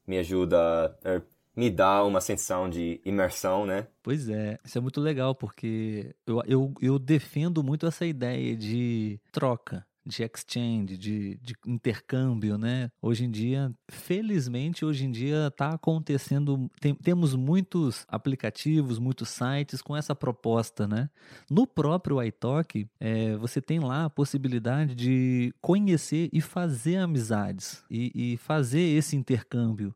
me 0.05 0.19
ajuda, 0.19 0.96
é, 1.03 1.22
me 1.55 1.72
dá 1.72 2.03
uma 2.03 2.22
sensação 2.22 2.69
de 2.69 3.01
imersão, 3.03 3.65
né? 3.65 3.88
Pois 4.03 4.29
é, 4.29 4.60
isso 4.63 4.77
é 4.77 4.81
muito 4.81 5.01
legal, 5.01 5.34
porque 5.34 6.15
eu, 6.25 6.41
eu, 6.46 6.74
eu 6.81 7.00
defendo 7.00 7.63
muito 7.63 7.88
essa 7.88 8.05
ideia 8.05 8.55
de 8.55 9.19
troca 9.31 9.86
de 10.06 10.24
exchange, 10.24 10.98
de, 10.98 11.36
de 11.41 11.56
intercâmbio, 11.65 12.58
né? 12.58 12.91
Hoje 13.01 13.25
em 13.25 13.32
dia, 13.32 13.74
felizmente, 13.89 14.86
hoje 14.86 15.06
em 15.06 15.12
dia 15.12 15.48
está 15.48 15.72
acontecendo, 15.72 16.70
tem, 16.79 16.96
temos 16.96 17.36
muitos 17.36 18.06
aplicativos, 18.08 18.98
muitos 18.98 19.29
sites 19.29 19.82
com 19.82 19.96
essa 19.96 20.15
proposta, 20.15 20.88
né? 20.88 21.10
No 21.50 21.68
próprio 21.68 22.22
iTalk, 22.24 22.88
é, 23.00 23.36
você 23.38 23.62
tem 23.62 23.79
lá 23.79 24.06
a 24.06 24.10
possibilidade 24.10 24.96
de 24.96 25.53
conhecer 25.62 26.29
e 26.34 26.41
fazer 26.41 26.98
amizades 26.98 27.84
e, 27.89 28.34
e 28.34 28.38
fazer 28.38 28.82
esse 28.82 29.15
intercâmbio. 29.15 29.96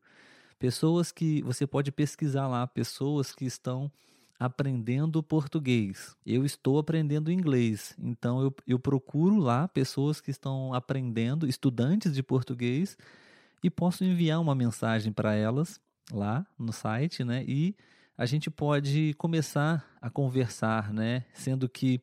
Pessoas 0.59 1.11
que 1.11 1.41
você 1.41 1.67
pode 1.67 1.91
pesquisar 1.91 2.47
lá, 2.47 2.65
pessoas 2.65 3.33
que 3.33 3.45
estão 3.45 3.91
aprendendo 4.39 5.23
português. 5.23 6.15
Eu 6.25 6.45
estou 6.45 6.77
aprendendo 6.79 7.31
inglês. 7.31 7.95
Então 7.99 8.41
eu, 8.41 8.53
eu 8.67 8.79
procuro 8.79 9.37
lá 9.37 9.67
pessoas 9.67 10.19
que 10.19 10.31
estão 10.31 10.73
aprendendo, 10.73 11.47
estudantes 11.47 12.13
de 12.13 12.23
português, 12.23 12.97
e 13.63 13.69
posso 13.69 14.03
enviar 14.03 14.41
uma 14.41 14.53
mensagem 14.53 15.13
para 15.13 15.33
elas 15.33 15.79
lá 16.11 16.45
no 16.59 16.73
site, 16.73 17.23
né? 17.23 17.43
E 17.47 17.75
a 18.17 18.25
gente 18.25 18.49
pode 18.51 19.13
começar 19.15 19.85
a 20.01 20.09
conversar, 20.09 20.91
né? 20.93 21.25
Sendo 21.33 21.69
que 21.69 22.01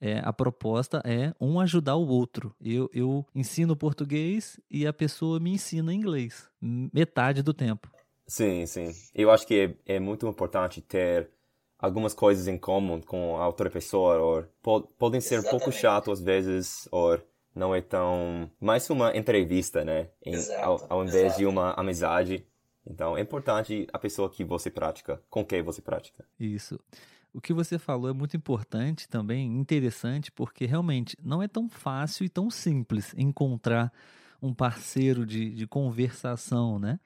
é, 0.00 0.20
a 0.22 0.32
proposta 0.32 1.02
é 1.04 1.34
um 1.40 1.58
ajudar 1.60 1.96
o 1.96 2.06
outro. 2.06 2.54
Eu, 2.60 2.90
eu 2.92 3.26
ensino 3.34 3.74
português 3.74 4.60
e 4.70 4.86
a 4.86 4.92
pessoa 4.92 5.40
me 5.40 5.50
ensina 5.50 5.92
inglês, 5.92 6.48
metade 6.60 7.42
do 7.42 7.52
tempo. 7.52 7.90
Sim, 8.26 8.66
sim. 8.66 8.94
Eu 9.14 9.30
acho 9.30 9.46
que 9.46 9.74
é, 9.86 9.94
é 9.94 9.98
muito 9.98 10.26
importante 10.26 10.82
ter 10.82 11.30
algumas 11.78 12.12
coisas 12.12 12.48
em 12.48 12.58
comum 12.58 13.00
com 13.00 13.36
a 13.36 13.46
outra 13.46 13.70
pessoa, 13.70 14.18
ou 14.18 14.44
po 14.62 14.82
podem 14.98 15.20
ser 15.20 15.36
Exatamente. 15.36 15.54
um 15.54 15.58
pouco 15.58 15.72
chato 15.72 16.10
às 16.10 16.20
vezes, 16.20 16.88
ou 16.90 17.20
não 17.54 17.74
é 17.74 17.80
tão 17.80 18.50
mais 18.60 18.88
uma 18.90 19.16
entrevista, 19.16 19.84
né? 19.84 20.08
Em, 20.24 20.34
ao, 20.62 20.84
ao, 20.88 21.02
invés 21.02 21.24
Exato. 21.26 21.38
de 21.38 21.46
uma 21.46 21.72
amizade. 21.72 22.46
Então 22.86 23.16
é 23.16 23.20
importante 23.20 23.86
a 23.92 23.98
pessoa 23.98 24.30
que 24.30 24.44
você 24.44 24.70
pratica, 24.70 25.22
com 25.28 25.44
quem 25.44 25.62
você 25.62 25.80
pratica. 25.80 26.24
Isso. 26.38 26.78
O 27.32 27.40
que 27.40 27.52
você 27.52 27.78
falou 27.78 28.10
é 28.10 28.12
muito 28.12 28.36
importante 28.36 29.08
também, 29.08 29.46
interessante, 29.58 30.32
porque 30.32 30.64
realmente 30.64 31.16
não 31.22 31.42
é 31.42 31.46
tão 31.46 31.68
fácil 31.68 32.24
e 32.24 32.28
tão 32.28 32.50
simples 32.50 33.14
encontrar 33.16 33.92
um 34.40 34.54
parceiro 34.54 35.26
de, 35.26 35.50
de 35.50 35.66
conversação, 35.66 36.78
né? 36.78 36.98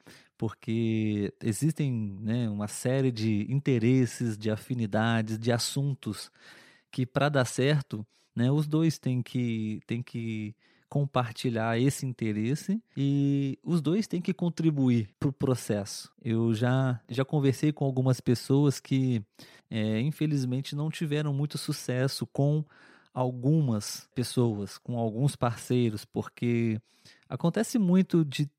Porque 0.43 1.33
existem 1.41 1.93
né, 2.21 2.51
uma 2.51 2.67
série 2.67 3.13
de 3.13 3.47
interesses, 3.49 4.37
de 4.37 4.51
afinidades, 4.51 5.39
de 5.39 5.53
assuntos 5.53 6.33
que 6.91 7.07
para 7.07 7.29
dar 7.29 7.45
certo, 7.45 8.05
né, 8.35 8.51
os 8.51 8.67
dois 8.67 8.99
têm 8.99 9.23
que, 9.23 9.81
têm 9.87 10.03
que 10.03 10.53
compartilhar 10.89 11.79
esse 11.79 12.05
interesse 12.05 12.83
e 12.97 13.57
os 13.63 13.81
dois 13.81 14.09
têm 14.09 14.21
que 14.21 14.35
contribuir 14.35 15.11
para 15.17 15.29
o 15.29 15.33
processo. 15.33 16.13
Eu 16.21 16.53
já, 16.53 17.01
já 17.09 17.25
conversei 17.25 17.73
com 17.73 17.85
algumas 17.85 18.21
pessoas 18.21 18.81
que, 18.81 19.23
é, 19.71 20.01
infelizmente, 20.01 20.75
não 20.75 20.91
tiveram 20.91 21.33
muito 21.33 21.57
sucesso 21.57 22.27
com 22.27 22.65
algumas 23.15 24.11
pessoas, 24.13 24.77
com 24.77 24.99
alguns 24.99 25.37
parceiros, 25.37 26.05
porque 26.05 26.81
acontece 27.29 27.79
muito 27.79 28.25
de 28.25 28.51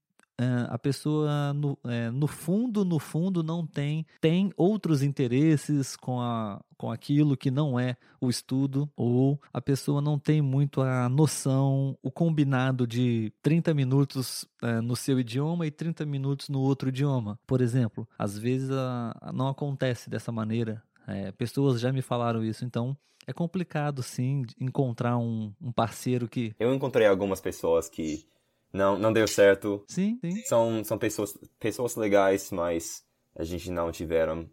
a 0.70 0.78
pessoa 0.78 1.54
no, 1.54 1.78
é, 1.86 2.10
no, 2.10 2.28
fundo, 2.28 2.84
no 2.84 3.00
fundo, 3.00 3.44
não 3.44 3.66
tem, 3.66 4.06
tem 4.20 4.52
outros 4.58 5.04
interesses 5.04 5.96
com, 5.96 6.20
a, 6.20 6.64
com 6.78 6.92
aquilo 6.92 7.38
que 7.38 7.52
não 7.52 7.80
é 7.80 7.96
o 8.20 8.30
estudo, 8.30 8.90
ou 8.96 9.40
a 9.54 9.62
pessoa 9.62 10.02
não 10.02 10.18
tem 10.18 10.42
muito 10.42 10.82
a 10.82 11.08
noção, 11.08 11.98
o 12.02 12.12
combinado 12.12 12.88
de 12.88 13.32
30 13.42 13.74
minutos 13.74 14.44
uh, 14.64 14.82
no 14.82 14.96
seu 14.96 15.20
idioma 15.20 15.68
e 15.68 15.72
30 15.72 16.06
minutos 16.06 16.50
no 16.50 16.60
outro 16.60 16.90
idioma. 16.90 17.40
Por 17.46 17.62
exemplo, 17.62 18.08
às 18.18 18.38
vezes 18.38 18.70
uh, 18.70 19.34
não 19.34 19.48
acontece 19.48 20.10
dessa 20.10 20.32
maneira. 20.32 20.82
É, 21.08 21.32
pessoas 21.34 21.80
já 21.80 21.92
me 21.92 22.02
falaram 22.02 22.44
isso, 22.44 22.64
então 22.64 22.98
é 23.28 23.34
complicado 23.34 24.02
sim 24.04 24.44
encontrar 24.60 25.18
um, 25.18 25.54
um 25.62 25.72
parceiro 25.72 26.28
que. 26.28 26.56
Eu 26.60 26.74
encontrei 26.74 27.08
algumas 27.08 27.40
pessoas 27.40 27.90
que 27.90 28.26
não, 28.74 28.98
não 28.98 29.14
deu 29.14 29.28
certo. 29.28 29.86
Sim, 29.88 30.18
sim. 30.20 30.42
São, 30.46 30.84
são 30.84 30.98
pessoas, 30.98 31.38
pessoas 31.60 31.96
legais, 31.96 32.50
mas 32.52 33.04
a 33.36 33.44
gente 33.44 33.70
não 33.70 33.92
tiveram. 33.92 34.50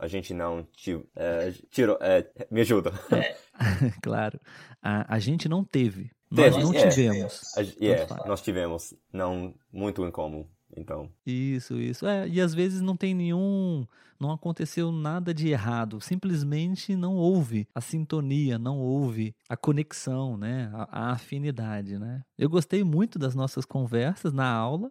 A 0.00 0.08
gente 0.08 0.34
não 0.34 0.66
é, 1.14 1.52
tirou. 1.70 1.98
É, 2.00 2.28
me 2.50 2.62
ajuda. 2.62 2.92
É. 3.12 3.36
claro. 4.02 4.40
A, 4.82 5.14
a 5.14 5.18
gente 5.18 5.48
não 5.48 5.62
teve. 5.62 6.10
Nós 6.30 6.56
não 6.56 6.74
é, 6.74 6.88
tivemos. 6.88 7.56
A, 7.56 7.60
yeah, 7.80 8.26
nós 8.26 8.40
tivemos. 8.40 8.94
Não 9.12 9.54
muito 9.72 10.04
incomum. 10.04 10.48
Então. 10.78 11.10
Isso, 11.26 11.74
isso. 11.80 12.06
É, 12.06 12.28
e 12.28 12.40
às 12.40 12.54
vezes 12.54 12.80
não 12.80 12.96
tem 12.96 13.14
nenhum. 13.14 13.86
Não 14.18 14.32
aconteceu 14.32 14.90
nada 14.90 15.32
de 15.32 15.48
errado. 15.48 16.00
Simplesmente 16.00 16.96
não 16.96 17.14
houve 17.16 17.68
a 17.74 17.80
sintonia, 17.80 18.58
não 18.58 18.78
houve 18.78 19.34
a 19.48 19.56
conexão, 19.56 20.36
né? 20.36 20.70
A, 20.72 21.08
a 21.08 21.12
afinidade, 21.12 21.98
né? 21.98 22.24
Eu 22.36 22.48
gostei 22.48 22.82
muito 22.82 23.18
das 23.18 23.34
nossas 23.34 23.64
conversas 23.64 24.32
na 24.32 24.48
aula. 24.50 24.90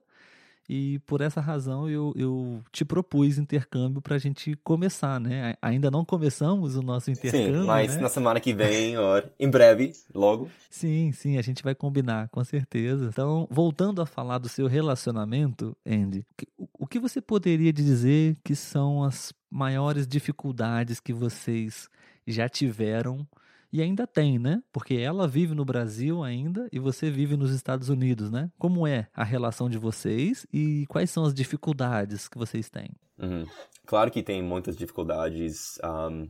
E 0.70 1.00
por 1.00 1.22
essa 1.22 1.40
razão 1.40 1.90
eu, 1.90 2.14
eu 2.16 2.62
te 2.74 2.84
propus 2.84 3.38
intercâmbio 3.38 4.02
para 4.02 4.16
a 4.16 4.20
gente 4.20 4.54
começar, 4.64 5.20
né? 5.20 5.56
Ainda 5.62 5.90
não 5.90 6.04
começamos 6.04 6.76
o 6.76 6.82
nosso 6.82 7.10
intercâmbio. 7.10 7.62
Sim, 7.62 7.68
mas 7.68 7.96
né? 7.96 8.02
na 8.02 8.10
semana 8.10 8.40
que 8.40 8.54
vem, 8.54 8.98
ou 8.98 9.24
em 9.40 9.50
breve, 9.50 9.94
logo. 10.14 10.50
Sim, 10.70 11.14
sim, 11.14 11.38
a 11.38 11.42
gente 11.42 11.64
vai 11.64 11.74
combinar, 11.74 12.28
com 12.30 12.44
certeza. 12.44 13.06
Então, 13.06 13.48
voltando 13.50 14.02
a 14.02 14.06
falar 14.06 14.40
do 14.40 14.50
seu 14.50 14.68
relacionamento, 14.68 15.76
Andy, 15.86 16.26
o 16.74 16.86
que 16.86 17.00
você 17.00 17.22
poderia 17.22 17.72
dizer 17.72 18.36
que 18.44 18.56
são 18.56 19.04
as 19.04 19.34
maiores 19.50 20.06
dificuldades 20.06 21.00
que 21.00 21.14
vocês 21.14 21.90
já 22.28 22.50
tiveram 22.50 23.26
e 23.72 23.82
ainda 23.82 24.08
tem, 24.08 24.40
né? 24.40 24.62
Porque 24.72 24.96
ela 24.96 25.28
vive 25.28 25.54
no 25.54 25.66
Brasil 25.66 26.24
ainda 26.24 26.68
e 26.72 26.80
você 26.80 27.10
vive 27.10 27.36
nos 27.36 27.52
Estados 27.52 27.90
Unidos, 27.90 28.32
né? 28.32 28.50
Como 28.58 28.88
é 28.88 29.08
a 29.14 29.24
relação 29.24 29.70
de 29.70 29.78
vocês 29.78 30.48
e 30.54 30.86
quais 30.88 31.12
são 31.12 31.24
as 31.24 31.34
dificuldades 31.34 32.28
que 32.28 32.38
vocês 32.38 32.70
têm? 32.70 32.90
Uhum. 33.18 33.46
Claro 33.86 34.12
que 34.12 34.24
tem 34.24 34.42
muitas 34.42 34.76
dificuldades. 34.76 35.78
Um, 35.84 36.30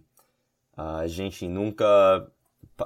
a 0.75 1.07
gente 1.07 1.47
nunca 1.47 2.27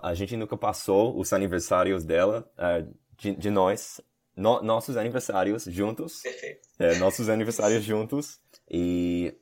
a 0.02 0.14
gente 0.14 0.38
nunca 0.38 0.56
passou 0.56 1.20
os 1.20 1.34
aniversários 1.34 2.06
dela, 2.06 2.50
uh, 2.58 2.94
de, 3.18 3.36
de, 3.36 3.50
nós, 3.50 4.00
no, 4.36 4.62
nossos 4.62 4.96
aniversários 4.96 5.66
juntos. 5.66 6.22
Perfeito. 6.22 6.68
É, 6.80 6.96
nossos 6.96 7.30
aniversários 7.30 7.84
juntos. 7.84 8.40
E 8.70 9.36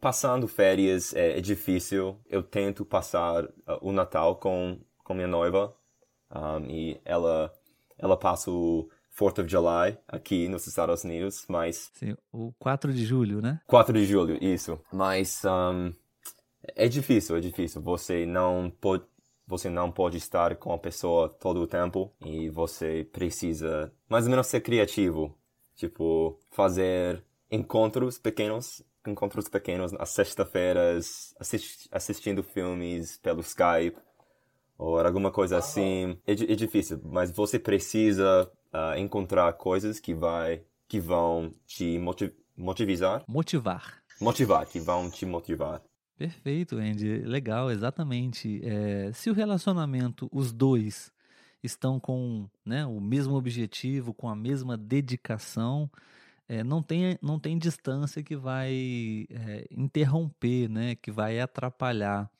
passando 0.00 0.48
férias 0.48 1.14
é, 1.14 1.38
é, 1.38 1.40
difícil. 1.40 2.18
Eu 2.28 2.42
tento 2.42 2.84
passar 2.84 3.44
uh, 3.44 3.50
o 3.80 3.92
Natal 3.92 4.36
com, 4.36 4.78
com 5.02 5.14
minha 5.14 5.26
noiva 5.26 5.74
um, 6.30 6.66
e 6.66 7.00
ela, 7.04 7.52
ela 7.98 8.16
passa 8.16 8.50
o 8.50 8.88
4th 9.18 9.42
of 9.42 9.48
July 9.48 9.98
aqui 10.08 10.48
nos 10.48 10.66
Estados 10.66 11.04
Unidos, 11.04 11.44
mas... 11.48 11.90
Sim, 11.94 12.16
o 12.32 12.52
4 12.58 12.92
de 12.92 13.04
julho, 13.04 13.40
né? 13.40 13.60
4 13.66 13.92
de 13.92 14.04
julho, 14.04 14.42
isso. 14.42 14.78
Mas 14.92 15.42
um, 15.44 15.92
é 16.74 16.88
difícil, 16.88 17.36
é 17.36 17.40
difícil. 17.40 17.80
Você 17.82 18.26
não 18.26 18.72
pode... 18.80 19.04
Você 19.46 19.68
não 19.68 19.92
pode 19.92 20.16
estar 20.16 20.56
com 20.56 20.72
a 20.72 20.78
pessoa 20.78 21.28
todo 21.28 21.60
o 21.60 21.66
tempo 21.66 22.10
e 22.24 22.48
você 22.48 23.06
precisa 23.12 23.92
mais 24.08 24.24
ou 24.24 24.30
menos 24.30 24.46
ser 24.46 24.62
criativo. 24.62 25.36
Tipo, 25.76 26.40
fazer 26.50 27.22
encontros 27.50 28.16
pequenos 28.16 28.82
encontros 29.06 29.48
pequenos 29.48 29.92
às 29.94 30.10
sexta-feiras, 30.10 31.34
assist, 31.38 31.88
assistindo 31.90 32.42
filmes 32.42 33.18
pelo 33.18 33.40
Skype, 33.40 33.96
ou 34.78 34.98
alguma 34.98 35.30
coisa 35.30 35.58
assim. 35.58 36.18
É, 36.26 36.32
é 36.32 36.54
difícil, 36.54 37.00
mas 37.04 37.30
você 37.30 37.58
precisa 37.58 38.50
uh, 38.72 38.98
encontrar 38.98 39.52
coisas 39.54 40.00
que, 40.00 40.14
vai, 40.14 40.62
que 40.88 41.00
vão 41.00 41.52
te 41.66 41.98
motiv 41.98 42.32
motivizar. 42.56 43.24
Motivar. 43.26 44.00
Motivar, 44.20 44.64
que 44.66 44.78
vão 44.78 45.10
te 45.10 45.26
motivar. 45.26 45.82
Perfeito, 46.16 46.76
Andy. 46.76 47.18
Legal, 47.22 47.70
exatamente. 47.70 48.60
É, 48.64 49.10
se 49.12 49.28
o 49.28 49.34
relacionamento, 49.34 50.28
os 50.32 50.52
dois, 50.52 51.12
estão 51.62 51.98
com 51.98 52.48
né, 52.64 52.86
o 52.86 53.00
mesmo 53.00 53.34
objetivo, 53.34 54.14
com 54.14 54.28
a 54.28 54.36
mesma 54.36 54.76
dedicação, 54.76 55.90
é, 56.48 56.62
não, 56.62 56.82
tem, 56.82 57.18
não 57.22 57.38
tem 57.38 57.58
distância 57.58 58.22
que 58.22 58.36
vai 58.36 59.26
é, 59.30 59.66
interromper, 59.70 60.68
né, 60.68 60.94
que 60.94 61.10
vai 61.10 61.40
atrapalhar 61.40 62.30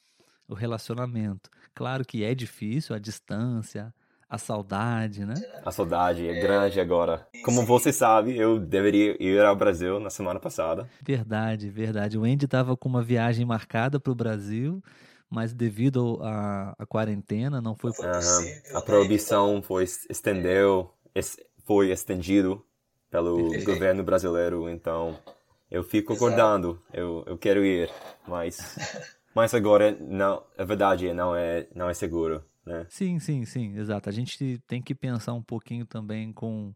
o 0.46 0.54
relacionamento. 0.54 1.50
Claro 1.74 2.04
que 2.04 2.22
é 2.22 2.34
difícil 2.34 2.94
a 2.94 2.98
distância, 2.98 3.92
a 4.28 4.36
saudade, 4.36 5.24
né? 5.24 5.34
A 5.64 5.70
saudade 5.70 6.28
é, 6.28 6.38
é 6.38 6.40
grande 6.40 6.80
agora. 6.80 7.26
Como 7.44 7.64
você 7.64 7.92
sabe, 7.92 8.36
eu 8.36 8.58
deveria 8.58 9.16
ir 9.22 9.40
ao 9.40 9.56
Brasil 9.56 9.98
na 9.98 10.10
semana 10.10 10.38
passada. 10.38 10.88
Verdade, 11.00 11.70
verdade. 11.70 12.18
O 12.18 12.24
Andy 12.24 12.44
estava 12.44 12.76
com 12.76 12.88
uma 12.88 13.02
viagem 13.02 13.44
marcada 13.46 13.98
para 13.98 14.12
o 14.12 14.14
Brasil, 14.14 14.82
mas 15.30 15.54
devido 15.54 16.20
à 16.22 16.84
quarentena 16.86 17.60
não 17.60 17.74
foi. 17.74 17.90
Uhum. 17.90 18.76
A 18.76 18.82
proibição 18.82 19.62
foi 19.62 19.84
estendeu, 19.84 20.92
foi 21.64 21.90
estendido 21.90 22.62
pelo 23.14 23.38
governo 23.62 24.02
brasileiro, 24.02 24.68
então 24.68 25.16
eu 25.70 25.84
fico 25.84 26.14
acordando, 26.14 26.82
eu, 26.92 27.22
eu 27.28 27.38
quero 27.38 27.64
ir, 27.64 27.88
mas, 28.26 28.76
mas 29.32 29.54
agora 29.54 29.96
não, 30.00 30.42
a 30.58 30.64
verdade 30.64 31.06
é 31.06 31.14
não 31.14 31.36
é, 31.36 31.68
não 31.72 31.88
é 31.88 31.94
seguro, 31.94 32.44
né? 32.66 32.84
Sim, 32.88 33.20
sim, 33.20 33.44
sim, 33.44 33.78
exato. 33.78 34.08
A 34.08 34.12
gente 34.12 34.60
tem 34.66 34.82
que 34.82 34.96
pensar 34.96 35.32
um 35.32 35.42
pouquinho 35.42 35.86
também 35.86 36.32
com, 36.32 36.74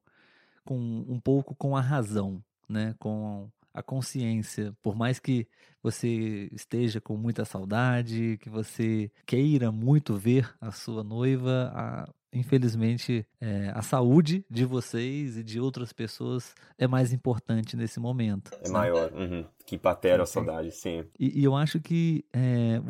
com 0.65 0.77
um 1.09 1.19
pouco 1.19 1.57
com 1.57 1.77
a 1.77 1.81
razão, 1.81 2.41
né? 2.69 2.95
Com 3.01 3.49
a 3.75 3.83
consciência, 3.83 4.73
por 4.81 4.95
mais 4.95 5.19
que 5.19 5.45
você 5.83 6.49
esteja 6.53 7.01
com 7.01 7.17
muita 7.17 7.45
saudade, 7.45 8.39
que 8.41 8.49
você 8.49 9.11
queira 9.27 9.73
muito 9.73 10.17
ver 10.17 10.49
a 10.61 10.71
sua 10.71 11.03
noiva, 11.03 11.73
a, 11.75 12.09
infelizmente, 12.33 13.27
é, 13.41 13.71
a 13.75 13.83
saúde 13.83 14.45
de 14.51 14.65
vocês 14.65 15.37
e 15.37 15.43
de 15.43 15.61
outras 15.61 15.93
pessoas 15.93 16.55
é 16.77 16.87
mais 16.87 17.13
importante 17.13 17.77
nesse 17.77 17.99
momento. 17.99 18.51
É 18.63 18.69
né? 18.69 18.73
maior, 18.73 19.13
uhum. 19.13 19.45
que 19.67 19.79
patera 19.79 20.23
a 20.23 20.27
saudade, 20.27 20.71
sim. 20.73 21.05
E, 21.19 21.41
e, 21.41 21.45
eu 21.45 21.57
acho 21.57 21.81
que 21.81 22.25
é, 22.33 22.81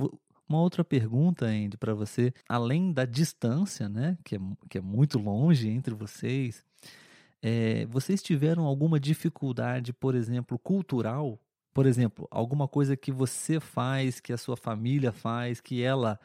uma 0.48 0.60
outra 0.60 0.82
pergunta, 0.82 1.46
Andy, 1.46 1.76
para 1.76 1.94
você, 1.94 2.32
além 2.48 2.92
da 2.92 3.04
distância, 3.04 3.88
né, 3.88 4.16
que 4.24 4.36
é, 4.36 4.38
que 4.68 4.78
é 4.78 4.80
muito 4.80 5.18
longe 5.18 5.68
entre 5.68 5.94
vocês, 5.94 6.64
é, 7.42 7.86
vocês 7.86 8.22
tiveram 8.22 8.64
alguma 8.64 8.98
dificuldade, 8.98 9.92
por 9.92 10.14
exemplo, 10.14 10.58
cultural? 10.58 11.38
Por 11.72 11.86
exemplo, 11.86 12.26
alguma 12.30 12.66
coisa 12.66 12.96
que 12.96 13.12
você 13.12 13.60
faz, 13.60 14.18
que 14.18 14.32
a 14.32 14.38
sua 14.38 14.56
família 14.56 15.12
faz, 15.12 15.60
que 15.60 15.82
ela 15.82 16.18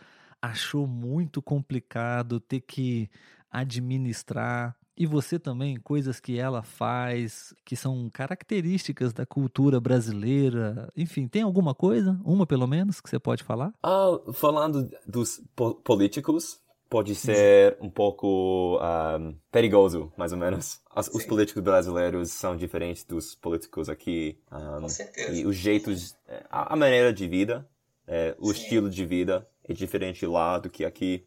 achou 0.44 0.86
muito 0.86 1.42
complicado 1.42 2.38
ter 2.38 2.60
que 2.60 3.10
administrar 3.50 4.76
e 4.96 5.08
você 5.08 5.40
também, 5.40 5.78
coisas 5.78 6.20
que 6.20 6.38
ela 6.38 6.62
faz 6.62 7.56
que 7.66 7.76
são 7.76 8.10
características 8.14 9.12
da 9.12 9.26
cultura 9.26 9.80
brasileira. 9.80 10.92
Enfim, 10.96 11.28
tem 11.28 11.42
alguma 11.42 11.74
coisa, 11.74 12.20
uma 12.24 12.46
pelo 12.46 12.68
menos, 12.68 13.02
que 13.02 13.10
você 13.10 13.18
pode 13.18 13.44
falar? 13.44 13.74
Ah, 13.82 14.20
falando 14.34 14.88
dos 15.08 15.42
po 15.56 15.74
políticos, 15.76 16.62
pode 16.90 17.16
ser 17.16 17.76
um 17.82 17.90
pouco 17.90 18.80
um, 18.80 19.36
perigoso, 19.52 20.12
mais 20.16 20.32
ou 20.32 20.38
menos. 20.38 20.80
As, 20.94 21.08
os 21.08 21.26
políticos 21.26 21.64
brasileiros 21.64 22.32
são 22.32 22.56
diferentes 22.56 23.04
dos 23.04 23.34
políticos 23.34 23.90
aqui. 23.90 24.38
Um, 24.52 24.82
Com 24.82 24.90
certeza. 24.90 25.32
E 25.32 25.44
os 25.44 25.56
jeitos, 25.56 26.16
é, 26.28 26.44
a, 26.52 26.74
a 26.74 26.76
maneira 26.76 27.12
de 27.12 27.28
vida, 27.28 27.68
é, 28.06 28.36
o 28.38 28.54
Sim. 28.54 28.62
estilo 28.62 28.92
de 28.92 29.06
vida 29.08 29.48
é 29.64 29.74
diferente 29.74 30.26
lá 30.26 30.60
do 30.60 30.70
que 30.70 30.86
aqui. 30.86 31.26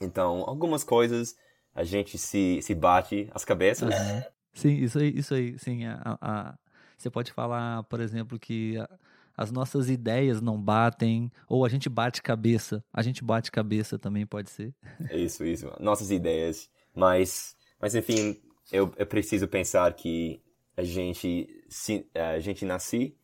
Então, 0.00 0.44
algumas 0.46 0.82
coisas 0.82 1.36
a 1.74 1.84
gente 1.84 2.18
se, 2.18 2.60
se 2.62 2.74
bate 2.74 3.28
as 3.32 3.44
cabeças. 3.44 3.94
Uhum. 3.94 4.22
Sim, 4.52 4.74
isso 4.78 4.98
aí, 4.98 5.12
isso 5.16 5.34
aí, 5.34 5.58
sim. 5.58 5.84
A, 5.86 6.18
a, 6.20 6.58
você 6.96 7.08
pode 7.10 7.32
falar, 7.32 7.82
por 7.84 8.00
exemplo, 8.00 8.38
que 8.38 8.76
a, 8.78 8.88
as 9.36 9.50
nossas 9.50 9.88
ideias 9.88 10.40
não 10.40 10.60
batem, 10.60 11.30
ou 11.48 11.64
a 11.64 11.68
gente 11.68 11.88
bate 11.88 12.20
cabeça. 12.22 12.84
A 12.92 13.02
gente 13.02 13.22
bate 13.22 13.50
cabeça 13.50 13.98
também 13.98 14.26
pode 14.26 14.50
ser. 14.50 14.74
Isso, 15.12 15.44
isso. 15.44 15.70
Nossas 15.78 16.10
ideias. 16.10 16.68
Mas, 16.94 17.56
mas 17.80 17.94
enfim, 17.94 18.40
eu, 18.72 18.92
eu 18.96 19.06
preciso 19.06 19.46
pensar 19.46 19.92
que 19.94 20.42
a 20.76 20.82
gente, 20.82 21.48
se, 21.68 22.06
a 22.14 22.38
gente 22.40 22.64
nasce 22.64 23.14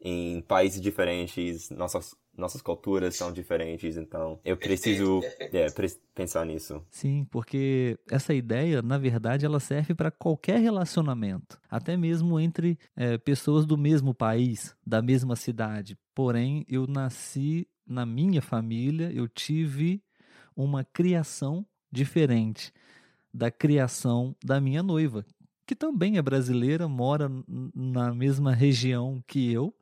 em 0.00 0.40
países 0.40 0.80
diferentes, 0.80 1.68
nossas 1.70 2.14
nossas 2.40 2.62
culturas 2.62 3.14
são 3.14 3.32
diferentes, 3.32 3.96
então 3.96 4.40
eu 4.44 4.56
preciso 4.56 5.20
é, 5.38 5.66
pensar 6.14 6.44
nisso. 6.44 6.82
Sim, 6.90 7.26
porque 7.30 7.98
essa 8.10 8.34
ideia, 8.34 8.82
na 8.82 8.98
verdade, 8.98 9.46
ela 9.46 9.60
serve 9.60 9.94
para 9.94 10.10
qualquer 10.10 10.58
relacionamento, 10.58 11.60
até 11.68 11.96
mesmo 11.96 12.40
entre 12.40 12.78
é, 12.96 13.18
pessoas 13.18 13.66
do 13.66 13.76
mesmo 13.76 14.14
país, 14.14 14.74
da 14.84 15.00
mesma 15.00 15.36
cidade. 15.36 15.96
Porém, 16.14 16.64
eu 16.68 16.86
nasci 16.86 17.68
na 17.86 18.06
minha 18.06 18.40
família, 18.40 19.12
eu 19.12 19.28
tive 19.28 20.02
uma 20.56 20.84
criação 20.84 21.66
diferente 21.90 22.72
da 23.32 23.50
criação 23.50 24.34
da 24.44 24.60
minha 24.60 24.82
noiva, 24.82 25.24
que 25.66 25.74
também 25.74 26.18
é 26.18 26.22
brasileira, 26.22 26.88
mora 26.88 27.30
na 27.74 28.12
mesma 28.12 28.52
região 28.52 29.22
que 29.26 29.52
eu, 29.52 29.74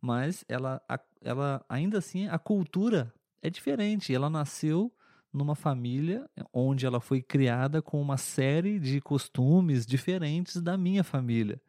mas 0.00 0.44
ela, 0.48 0.80
ela 1.20 1.64
ainda 1.68 1.98
assim 1.98 2.28
a 2.28 2.38
cultura 2.38 3.12
é 3.42 3.50
diferente. 3.50 4.14
Ela 4.14 4.30
nasceu 4.30 4.92
numa 5.32 5.54
família 5.54 6.28
onde 6.52 6.86
ela 6.86 7.00
foi 7.00 7.20
criada 7.20 7.82
com 7.82 8.00
uma 8.00 8.16
série 8.16 8.78
de 8.78 9.00
costumes 9.00 9.84
diferentes 9.84 10.60
da 10.62 10.76
minha 10.76 11.04
família. 11.04 11.60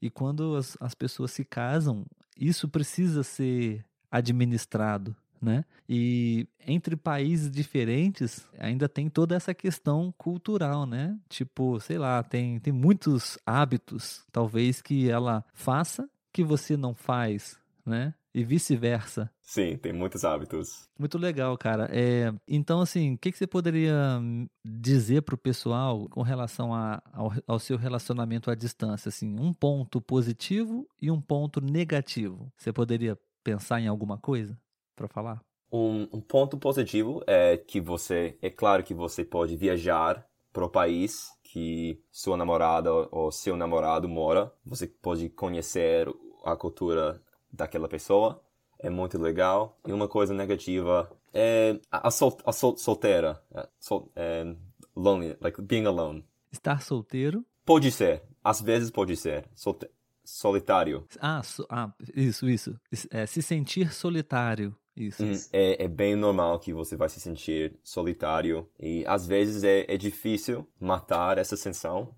E 0.00 0.10
quando 0.10 0.56
as, 0.56 0.76
as 0.80 0.94
pessoas 0.94 1.30
se 1.30 1.44
casam, 1.44 2.04
isso 2.38 2.68
precisa 2.68 3.22
ser 3.22 3.84
administrado, 4.10 5.16
né? 5.40 5.64
E 5.88 6.48
entre 6.66 6.96
países 6.96 7.50
diferentes 7.50 8.46
ainda 8.58 8.88
tem 8.88 9.08
toda 9.08 9.34
essa 9.34 9.54
questão 9.54 10.12
cultural, 10.18 10.84
né? 10.84 11.18
Tipo, 11.28 11.80
sei 11.80 11.98
lá, 11.98 12.22
tem, 12.22 12.58
tem 12.58 12.72
muitos 12.72 13.38
hábitos, 13.46 14.24
talvez 14.32 14.82
que 14.82 15.08
ela 15.08 15.44
faça 15.54 16.08
que 16.36 16.44
você 16.44 16.76
não 16.76 16.94
faz, 16.94 17.58
né? 17.86 18.12
E 18.34 18.44
vice-versa. 18.44 19.32
Sim, 19.40 19.78
tem 19.78 19.90
muitos 19.90 20.22
hábitos. 20.22 20.86
Muito 20.98 21.16
legal, 21.16 21.56
cara. 21.56 21.88
É, 21.90 22.30
então, 22.46 22.82
assim, 22.82 23.14
o 23.14 23.18
que, 23.18 23.32
que 23.32 23.38
você 23.38 23.46
poderia 23.46 24.20
dizer 24.62 25.22
para 25.22 25.34
o 25.34 25.38
pessoal 25.38 26.06
com 26.10 26.20
relação 26.20 26.74
a, 26.74 27.02
ao, 27.10 27.32
ao, 27.46 27.58
seu 27.58 27.78
relacionamento 27.78 28.50
à 28.50 28.54
distância? 28.54 29.08
Assim, 29.08 29.34
um 29.40 29.50
ponto 29.50 29.98
positivo 29.98 30.86
e 31.00 31.10
um 31.10 31.22
ponto 31.22 31.58
negativo. 31.58 32.52
Você 32.54 32.70
poderia 32.70 33.18
pensar 33.42 33.80
em 33.80 33.88
alguma 33.88 34.18
coisa 34.18 34.60
para 34.94 35.08
falar? 35.08 35.40
Um, 35.72 36.02
um 36.12 36.20
ponto 36.20 36.58
positivo 36.58 37.22
é 37.26 37.56
que 37.56 37.80
você, 37.80 38.36
é 38.42 38.50
claro 38.50 38.84
que 38.84 38.92
você 38.92 39.24
pode 39.24 39.56
viajar 39.56 40.22
para 40.52 40.66
o 40.66 40.70
país 40.70 41.30
que 41.56 41.98
sua 42.12 42.36
namorada 42.36 42.92
ou 42.92 43.32
seu 43.32 43.56
namorado 43.56 44.06
mora. 44.06 44.52
Você 44.62 44.86
pode 44.86 45.30
conhecer 45.30 46.06
a 46.44 46.54
cultura 46.54 47.18
daquela 47.50 47.88
pessoa. 47.88 48.42
É 48.78 48.90
muito 48.90 49.18
legal. 49.18 49.78
E 49.86 49.90
uma 49.90 50.06
coisa 50.06 50.34
negativa 50.34 51.10
é 51.32 51.80
a, 51.90 52.10
sol, 52.10 52.36
a 52.44 52.52
sol, 52.52 52.76
solteira. 52.76 53.42
É, 53.54 53.66
sol, 53.80 54.12
é, 54.14 54.54
lonely, 54.94 55.34
like 55.40 55.62
being 55.62 55.86
alone. 55.86 56.22
Estar 56.52 56.82
solteiro? 56.82 57.42
Pode 57.64 57.90
ser. 57.90 58.22
Às 58.44 58.60
vezes 58.60 58.90
pode 58.90 59.16
ser. 59.16 59.48
Solte 59.54 59.88
solitário. 60.22 61.06
Ah, 61.18 61.42
so, 61.42 61.66
ah, 61.70 61.90
isso, 62.14 62.50
isso. 62.50 62.78
É, 63.10 63.24
se 63.24 63.40
sentir 63.40 63.94
solitário. 63.94 64.76
Isso. 64.96 65.22
Hum, 65.22 65.34
é, 65.52 65.84
é, 65.84 65.88
bem 65.88 66.16
normal 66.16 66.58
que 66.58 66.72
você 66.72 66.96
vai 66.96 67.08
se 67.08 67.20
sentir 67.20 67.76
solitário. 67.82 68.68
E 68.80 69.04
às 69.06 69.26
vezes 69.26 69.62
é, 69.62 69.84
é 69.88 69.96
difícil 69.96 70.66
matar 70.80 71.38
essa 71.38 71.56
sensação 71.56 72.14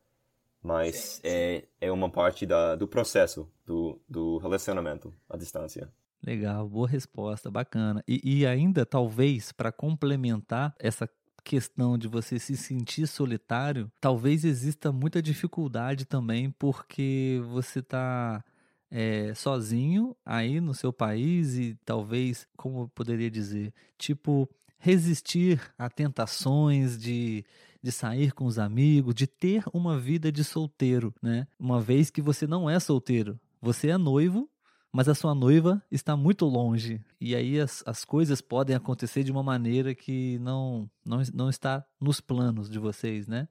mas 0.62 1.20
é, 1.24 1.64
é 1.80 1.90
uma 1.90 2.10
parte 2.10 2.44
da, 2.44 2.74
do 2.76 2.86
processo 2.86 3.50
do, 3.64 4.00
do 4.08 4.38
relacionamento 4.38 5.14
à 5.28 5.36
distância. 5.36 5.90
Legal, 6.22 6.68
boa 6.68 6.88
resposta, 6.88 7.50
bacana. 7.50 8.02
E, 8.06 8.40
e 8.40 8.46
ainda, 8.46 8.84
talvez, 8.84 9.52
para 9.52 9.70
complementar 9.70 10.74
essa 10.78 11.08
questão 11.44 11.96
de 11.96 12.08
você 12.08 12.38
se 12.38 12.56
sentir 12.56 13.06
solitário, 13.06 13.90
talvez 14.00 14.44
exista 14.44 14.90
muita 14.90 15.22
dificuldade 15.22 16.04
também, 16.04 16.50
porque 16.50 17.40
você 17.50 17.78
está 17.78 18.44
é, 18.90 19.34
sozinho 19.34 20.16
aí 20.24 20.60
no 20.60 20.74
seu 20.74 20.92
país 20.92 21.56
e 21.56 21.76
talvez, 21.84 22.46
como 22.56 22.82
eu 22.82 22.88
poderia 22.88 23.30
dizer, 23.30 23.72
tipo, 23.96 24.48
resistir 24.78 25.60
a 25.78 25.88
tentações 25.88 26.98
de 26.98 27.44
de 27.82 27.92
sair 27.92 28.32
com 28.32 28.44
os 28.44 28.58
amigos, 28.58 29.14
de 29.14 29.26
ter 29.26 29.62
uma 29.72 29.98
vida 29.98 30.32
de 30.32 30.42
solteiro, 30.42 31.14
né? 31.22 31.46
Uma 31.58 31.80
vez 31.80 32.10
que 32.10 32.20
você 32.20 32.46
não 32.46 32.68
é 32.68 32.78
solteiro, 32.80 33.38
você 33.60 33.88
é 33.88 33.96
noivo, 33.96 34.48
mas 34.92 35.08
a 35.08 35.14
sua 35.14 35.34
noiva 35.34 35.82
está 35.90 36.16
muito 36.16 36.44
longe. 36.46 37.00
E 37.20 37.34
aí 37.34 37.60
as, 37.60 37.82
as 37.86 38.04
coisas 38.04 38.40
podem 38.40 38.74
acontecer 38.74 39.22
de 39.22 39.30
uma 39.30 39.42
maneira 39.42 39.94
que 39.94 40.38
não, 40.40 40.90
não, 41.04 41.22
não 41.32 41.50
está 41.50 41.84
nos 42.00 42.20
planos 42.20 42.68
de 42.68 42.78
vocês, 42.78 43.28
né? 43.28 43.48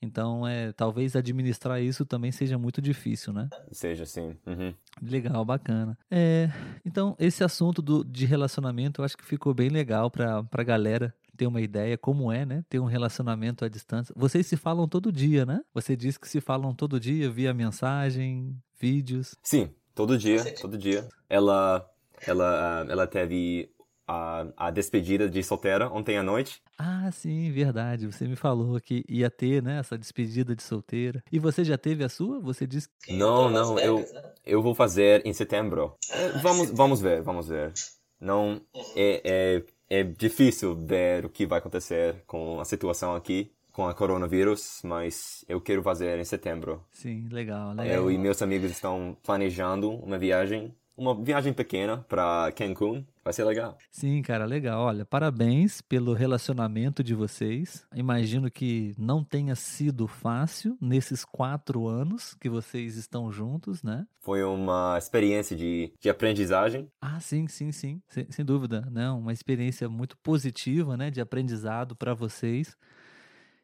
Então, 0.00 0.46
é, 0.46 0.72
talvez 0.72 1.16
administrar 1.16 1.82
isso 1.82 2.04
também 2.06 2.30
seja 2.30 2.56
muito 2.56 2.80
difícil, 2.80 3.32
né? 3.32 3.48
Seja, 3.72 4.06
sim. 4.06 4.36
Uhum. 4.46 4.72
Legal, 5.02 5.44
bacana. 5.44 5.98
É, 6.10 6.50
então, 6.84 7.16
esse 7.18 7.42
assunto 7.42 7.82
do, 7.82 8.04
de 8.04 8.24
relacionamento 8.24 9.00
eu 9.00 9.04
acho 9.04 9.16
que 9.16 9.24
ficou 9.24 9.52
bem 9.52 9.68
legal 9.68 10.10
para 10.10 10.44
a 10.50 10.62
galera 10.62 11.14
ter 11.36 11.46
uma 11.46 11.60
ideia 11.60 11.96
como 11.96 12.32
é, 12.32 12.44
né? 12.44 12.64
Ter 12.68 12.80
um 12.80 12.84
relacionamento 12.84 13.64
à 13.64 13.68
distância. 13.68 14.12
Vocês 14.16 14.46
se 14.46 14.56
falam 14.56 14.88
todo 14.88 15.12
dia, 15.12 15.46
né? 15.46 15.60
Você 15.72 15.96
disse 15.96 16.18
que 16.18 16.28
se 16.28 16.40
falam 16.40 16.74
todo 16.74 16.98
dia 16.98 17.30
via 17.30 17.54
mensagem, 17.54 18.56
vídeos. 18.78 19.36
Sim, 19.42 19.70
todo 19.94 20.18
dia, 20.18 20.54
todo 20.60 20.76
dia. 20.76 21.08
Ela, 21.28 21.88
ela, 22.26 22.86
ela 22.88 23.06
teve 23.06 23.70
a, 24.08 24.46
a 24.56 24.70
despedida 24.70 25.28
de 25.28 25.42
solteira 25.42 25.88
ontem 25.90 26.16
à 26.16 26.22
noite. 26.22 26.62
Ah, 26.78 27.10
sim, 27.12 27.52
verdade. 27.52 28.06
Você 28.06 28.26
me 28.26 28.34
falou 28.34 28.80
que 28.80 29.04
ia 29.08 29.30
ter, 29.30 29.62
né, 29.62 29.78
essa 29.78 29.98
despedida 29.98 30.56
de 30.56 30.62
solteira. 30.62 31.22
E 31.30 31.38
você 31.38 31.62
já 31.62 31.76
teve 31.76 32.02
a 32.02 32.08
sua? 32.08 32.40
Você 32.40 32.66
disse 32.66 32.88
que... 33.04 33.12
Não, 33.12 33.50
não, 33.50 33.78
eu, 33.78 33.98
né? 33.98 34.22
eu 34.46 34.62
vou 34.62 34.74
fazer 34.74 35.24
em 35.26 35.32
setembro. 35.32 35.94
Ah, 36.10 36.38
vamos, 36.42 36.70
vamos 36.70 37.00
ver, 37.00 37.20
vamos 37.20 37.48
ver. 37.48 37.72
Não, 38.20 38.60
é, 38.96 39.20
é 39.24 39.62
é 39.88 40.02
difícil 40.02 40.76
ver 40.76 41.24
o 41.24 41.30
que 41.30 41.46
vai 41.46 41.58
acontecer 41.58 42.22
com 42.26 42.60
a 42.60 42.64
situação 42.64 43.14
aqui, 43.14 43.50
com 43.72 43.86
a 43.86 43.94
coronavírus, 43.94 44.80
mas 44.84 45.44
eu 45.48 45.60
quero 45.60 45.82
fazer 45.82 46.18
em 46.18 46.24
setembro. 46.24 46.84
Sim, 46.90 47.28
legal, 47.30 47.70
legal. 47.70 47.86
Eu 47.86 48.10
e 48.10 48.18
meus 48.18 48.42
amigos 48.42 48.70
estão 48.70 49.16
planejando 49.22 49.90
uma 49.90 50.18
viagem 50.18 50.74
uma 50.98 51.14
viagem 51.14 51.52
pequena 51.52 51.98
para 52.08 52.50
Cancún. 52.52 53.04
Vai 53.22 53.32
ser 53.32 53.44
legal. 53.44 53.78
Sim, 53.90 54.20
cara, 54.22 54.44
legal. 54.44 54.82
Olha, 54.82 55.04
parabéns 55.04 55.80
pelo 55.80 56.12
relacionamento 56.12 57.04
de 57.04 57.14
vocês. 57.14 57.86
Imagino 57.94 58.50
que 58.50 58.94
não 58.98 59.22
tenha 59.22 59.54
sido 59.54 60.08
fácil 60.08 60.76
nesses 60.80 61.24
quatro 61.24 61.86
anos 61.86 62.34
que 62.34 62.48
vocês 62.48 62.96
estão 62.96 63.30
juntos, 63.30 63.82
né? 63.82 64.06
Foi 64.20 64.42
uma 64.42 64.96
experiência 64.98 65.54
de, 65.54 65.92
de 66.00 66.10
aprendizagem. 66.10 66.90
Ah, 67.00 67.20
sim, 67.20 67.46
sim, 67.46 67.70
sim. 67.70 68.02
Sem, 68.08 68.26
sem 68.30 68.44
dúvida. 68.44 68.88
Né? 68.90 69.08
Uma 69.10 69.32
experiência 69.32 69.88
muito 69.88 70.16
positiva, 70.18 70.96
né? 70.96 71.10
De 71.10 71.20
aprendizado 71.20 71.94
para 71.94 72.14
vocês. 72.14 72.76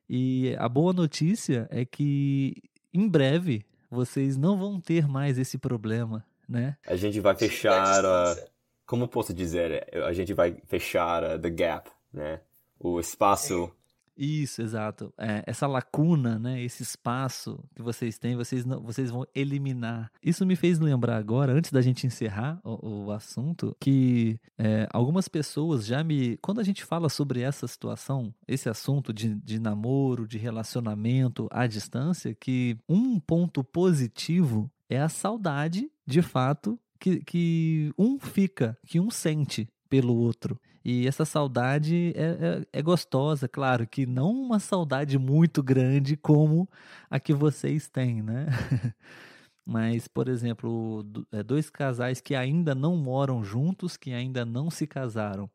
E 0.08 0.54
a 0.58 0.68
boa 0.68 0.92
notícia 0.92 1.66
é 1.70 1.84
que 1.84 2.54
em 2.92 3.08
breve 3.08 3.64
vocês 3.90 4.36
não 4.36 4.58
vão 4.58 4.78
ter 4.78 5.08
mais 5.08 5.38
esse 5.38 5.56
problema 5.56 6.24
né? 6.48 6.76
A 6.86 6.96
gente 6.96 7.20
vai 7.20 7.34
fechar, 7.34 8.04
uh, 8.04 8.50
como 8.86 9.08
posso 9.08 9.32
dizer, 9.32 9.88
a 10.04 10.12
gente 10.12 10.32
vai 10.32 10.56
fechar 10.66 11.22
uh, 11.22 11.38
the 11.38 11.50
gap, 11.50 11.90
né? 12.12 12.40
O 12.78 13.00
espaço, 13.00 13.72
Isso, 14.16 14.62
exato. 14.62 15.12
É, 15.18 15.42
essa 15.46 15.66
lacuna, 15.66 16.38
né, 16.38 16.62
esse 16.62 16.82
espaço 16.82 17.58
que 17.74 17.82
vocês 17.82 18.16
têm, 18.16 18.36
vocês, 18.36 18.64
não, 18.64 18.80
vocês 18.80 19.10
vão 19.10 19.26
eliminar. 19.34 20.10
Isso 20.22 20.46
me 20.46 20.54
fez 20.54 20.78
lembrar 20.78 21.16
agora, 21.16 21.52
antes 21.52 21.72
da 21.72 21.82
gente 21.82 22.06
encerrar 22.06 22.60
o, 22.62 23.06
o 23.06 23.10
assunto, 23.10 23.76
que 23.80 24.38
é, 24.56 24.86
algumas 24.92 25.28
pessoas 25.28 25.84
já 25.84 26.04
me. 26.04 26.36
Quando 26.38 26.60
a 26.60 26.64
gente 26.64 26.84
fala 26.84 27.08
sobre 27.08 27.40
essa 27.40 27.66
situação, 27.66 28.32
esse 28.46 28.68
assunto 28.68 29.12
de, 29.12 29.34
de 29.34 29.58
namoro, 29.58 30.28
de 30.28 30.38
relacionamento 30.38 31.48
à 31.50 31.66
distância, 31.66 32.34
que 32.34 32.78
um 32.88 33.18
ponto 33.18 33.64
positivo 33.64 34.70
é 34.88 35.00
a 35.00 35.08
saudade, 35.08 35.90
de 36.06 36.22
fato, 36.22 36.78
que, 36.98 37.20
que 37.24 37.92
um 37.98 38.18
fica, 38.18 38.78
que 38.86 38.98
um 38.98 39.10
sente 39.10 39.68
pelo 39.88 40.16
outro. 40.16 40.58
E 40.84 41.06
essa 41.06 41.24
saudade 41.24 42.12
é, 42.14 42.22
é, 42.22 42.66
é, 42.78 42.82
gostosa, 42.82 43.48
claro, 43.48 43.86
que 43.86 44.04
não 44.04 44.30
uma 44.32 44.58
saudade 44.58 45.18
muito 45.18 45.62
grande 45.62 46.16
como 46.16 46.68
a 47.08 47.18
que 47.18 47.32
vocês 47.32 47.88
têm, 47.88 48.22
né? 48.22 48.46
Mas, 49.64 50.06
por 50.06 50.28
exemplo, 50.28 51.04
é, 51.32 51.42
dois 51.42 51.70
casais 51.70 52.20
que 52.20 52.34
ainda 52.34 52.74
não 52.74 52.96
moram 52.96 53.42
juntos, 53.42 53.96
que 53.96 54.12
ainda 54.12 54.44
não 54.44 54.70
se 54.70 54.86
casaram, 54.86 55.48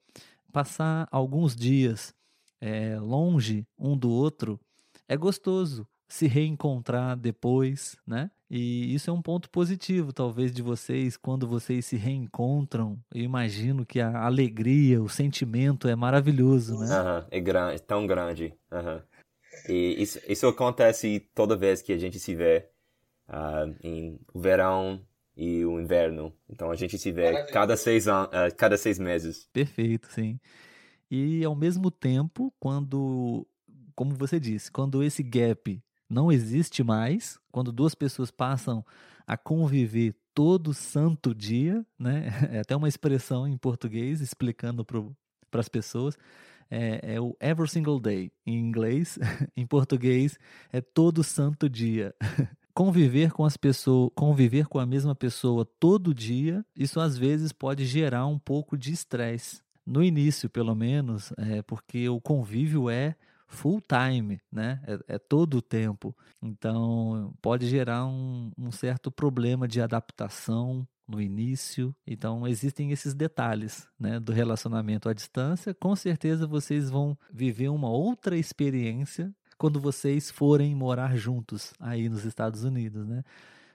passar 0.51 1.07
alguns 1.11 1.55
dias 1.55 2.13
é, 2.59 2.99
longe 2.99 3.67
um 3.77 3.95
do 3.95 4.09
outro 4.09 4.59
é 5.07 5.15
gostoso, 5.15 5.87
se 6.07 6.27
reencontrar 6.27 7.15
depois, 7.17 7.95
né? 8.05 8.31
E 8.49 8.95
isso 8.95 9.11
é 9.11 9.13
um 9.13 9.21
ponto 9.21 9.47
positivo, 9.49 10.11
talvez, 10.11 10.51
de 10.51 10.63
vocês, 10.63 11.15
quando 11.15 11.47
vocês 11.47 11.85
se 11.85 11.95
reencontram. 11.95 12.99
Eu 13.13 13.21
imagino 13.21 13.85
que 13.85 13.99
a 13.99 14.25
alegria, 14.25 15.01
o 15.01 15.07
sentimento 15.07 15.87
é 15.87 15.95
maravilhoso, 15.95 16.79
né? 16.79 16.87
Uhum, 16.87 17.25
é 17.29 17.39
grande, 17.39 17.75
é 17.75 17.79
tão 17.79 18.07
grande. 18.07 18.53
Uhum. 18.71 19.01
E 19.67 20.01
isso, 20.01 20.19
isso 20.27 20.47
acontece 20.47 21.29
toda 21.35 21.55
vez 21.55 21.81
que 21.83 21.93
a 21.93 21.97
gente 21.97 22.19
se 22.19 22.33
vê 22.33 22.67
uh, 23.27 23.75
em 23.83 24.19
verão 24.33 24.99
e 25.37 25.63
o 25.63 25.79
inverno. 25.79 26.33
Então 26.49 26.71
a 26.71 26.75
gente 26.75 26.97
se 26.97 27.11
vê 27.11 27.45
cada 27.51 27.77
seis, 27.77 28.07
uh, 28.07 28.29
cada 28.57 28.77
seis 28.77 28.97
meses. 28.97 29.47
Perfeito, 29.53 30.07
sim. 30.07 30.39
E 31.11 31.43
ao 31.43 31.55
mesmo 31.55 31.91
tempo, 31.91 32.51
quando, 32.59 33.47
como 33.95 34.15
você 34.15 34.39
disse, 34.39 34.71
quando 34.71 35.03
esse 35.03 35.21
gap 35.21 35.79
não 36.09 36.31
existe 36.31 36.83
mais, 36.83 37.39
quando 37.51 37.71
duas 37.71 37.93
pessoas 37.93 38.31
passam 38.31 38.83
a 39.27 39.37
conviver 39.37 40.15
todo 40.33 40.73
santo 40.73 41.35
dia, 41.35 41.85
né? 41.97 42.29
É 42.51 42.59
até 42.61 42.75
uma 42.75 42.87
expressão 42.87 43.47
em 43.47 43.57
português 43.57 44.21
explicando 44.21 44.83
para 44.83 45.59
as 45.59 45.69
pessoas. 45.69 46.17
É, 46.71 47.15
é, 47.15 47.21
o 47.21 47.35
every 47.39 47.67
single 47.67 47.99
day 47.99 48.31
em 48.45 48.57
inglês, 48.57 49.17
em 49.57 49.65
português 49.65 50.39
é 50.71 50.81
todo 50.81 51.23
santo 51.23 51.69
dia. 51.69 52.15
conviver 52.73 53.31
com 53.31 53.43
as 53.43 53.57
pessoas, 53.57 54.09
conviver 54.15 54.65
com 54.67 54.79
a 54.79 54.85
mesma 54.85 55.13
pessoa 55.13 55.65
todo 55.79 56.13
dia, 56.13 56.65
isso 56.75 56.99
às 56.99 57.17
vezes 57.17 57.51
pode 57.51 57.85
gerar 57.85 58.25
um 58.25 58.39
pouco 58.39 58.77
de 58.77 58.93
estresse. 58.93 59.61
No 59.85 60.01
início, 60.03 60.49
pelo 60.49 60.73
menos, 60.73 61.33
é 61.37 61.61
porque 61.61 62.07
o 62.07 62.21
convívio 62.21 62.89
é 62.89 63.15
full 63.49 63.81
time, 63.81 64.39
né? 64.51 64.79
É, 64.85 65.15
é 65.15 65.19
todo 65.19 65.57
o 65.57 65.61
tempo. 65.61 66.15
Então 66.41 67.33
pode 67.41 67.67
gerar 67.67 68.05
um, 68.05 68.51
um 68.57 68.71
certo 68.71 69.11
problema 69.11 69.67
de 69.67 69.81
adaptação 69.81 70.87
no 71.07 71.19
início. 71.19 71.93
Então 72.05 72.47
existem 72.47 72.91
esses 72.91 73.13
detalhes, 73.13 73.87
né, 73.99 74.19
do 74.19 74.31
relacionamento 74.31 75.09
à 75.09 75.13
distância. 75.13 75.73
Com 75.73 75.95
certeza 75.95 76.47
vocês 76.47 76.89
vão 76.89 77.17
viver 77.33 77.69
uma 77.69 77.89
outra 77.89 78.37
experiência 78.37 79.33
quando 79.57 79.79
vocês 79.79 80.29
forem 80.31 80.73
morar 80.75 81.17
juntos 81.17 81.73
aí 81.79 82.07
nos 82.07 82.23
Estados 82.23 82.63
Unidos, 82.63 83.05
né? 83.05 83.23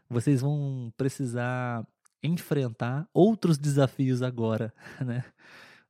Vocês 0.09 0.41
vão 0.41 0.93
precisar 0.97 1.87
enfrentar 2.23 3.07
outros 3.13 3.59
desafios 3.59 4.23
agora, 4.23 4.73
né? 5.05 5.25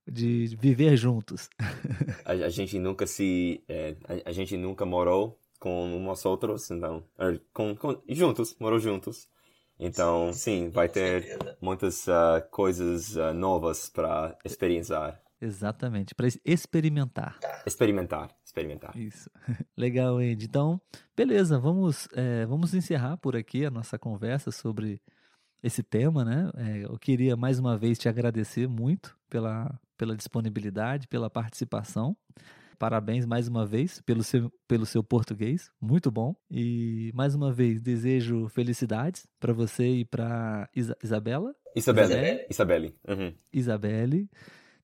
De 0.06 0.56
viver 0.60 0.96
juntos. 0.96 1.48
a, 2.24 2.32
a, 2.32 2.48
gente 2.48 2.78
nunca 2.78 3.06
se. 3.06 3.62
É, 3.68 3.96
a, 4.04 4.30
a, 4.30 4.32
gente 4.32 4.56
nunca 4.56 4.84
morou 4.84 5.38
com 5.58 5.96
uns 5.96 6.24
outros, 6.24 6.70
então. 6.70 7.04
Er, 7.18 7.40
com, 7.52 7.74
com, 7.74 8.00
juntos, 8.08 8.56
morou 8.58 8.78
juntos. 8.78 9.28
Então, 9.78 10.32
sim, 10.32 10.66
sim 10.66 10.70
vai 10.70 10.88
ter 10.88 11.22
certeza. 11.22 11.56
muitas 11.60 12.06
uh, 12.06 12.40
coisas 12.50 13.16
uh, 13.16 13.32
novas 13.34 13.88
para 13.88 14.36
experienciar. 14.44 15.20
Exatamente, 15.40 16.14
para 16.14 16.26
experimentar. 16.44 17.38
Experimentar, 17.66 18.30
experimentar. 18.44 18.96
Isso. 18.96 19.28
Legal, 19.76 20.16
Andy. 20.16 20.46
Então, 20.46 20.80
beleza, 21.14 21.58
vamos, 21.58 22.08
é, 22.14 22.46
vamos 22.46 22.72
encerrar 22.72 23.18
por 23.18 23.36
aqui 23.36 23.66
a 23.66 23.70
nossa 23.70 23.98
conversa 23.98 24.50
sobre 24.50 25.02
esse 25.62 25.82
tema, 25.82 26.24
né? 26.24 26.50
É, 26.56 26.84
eu 26.84 26.98
queria 26.98 27.36
mais 27.36 27.58
uma 27.58 27.76
vez 27.76 27.98
te 27.98 28.08
agradecer 28.08 28.66
muito 28.66 29.16
pela, 29.28 29.78
pela 29.96 30.16
disponibilidade, 30.16 31.08
pela 31.08 31.30
participação. 31.30 32.16
Parabéns 32.78 33.24
mais 33.24 33.48
uma 33.48 33.64
vez 33.64 34.00
pelo 34.00 34.22
seu, 34.22 34.52
pelo 34.66 34.84
seu 34.84 35.02
português, 35.02 35.70
muito 35.80 36.10
bom. 36.10 36.34
E 36.50 37.12
mais 37.14 37.34
uma 37.34 37.52
vez 37.52 37.80
desejo 37.80 38.48
felicidades 38.48 39.26
para 39.38 39.52
você 39.52 39.86
e 39.86 40.04
para 40.04 40.68
Isa 40.74 40.96
Isabela. 41.02 41.54
Isabelle. 41.74 42.46
Isabelle. 42.50 42.94
Uhum. 43.08 43.34
Isabelle. 43.52 44.28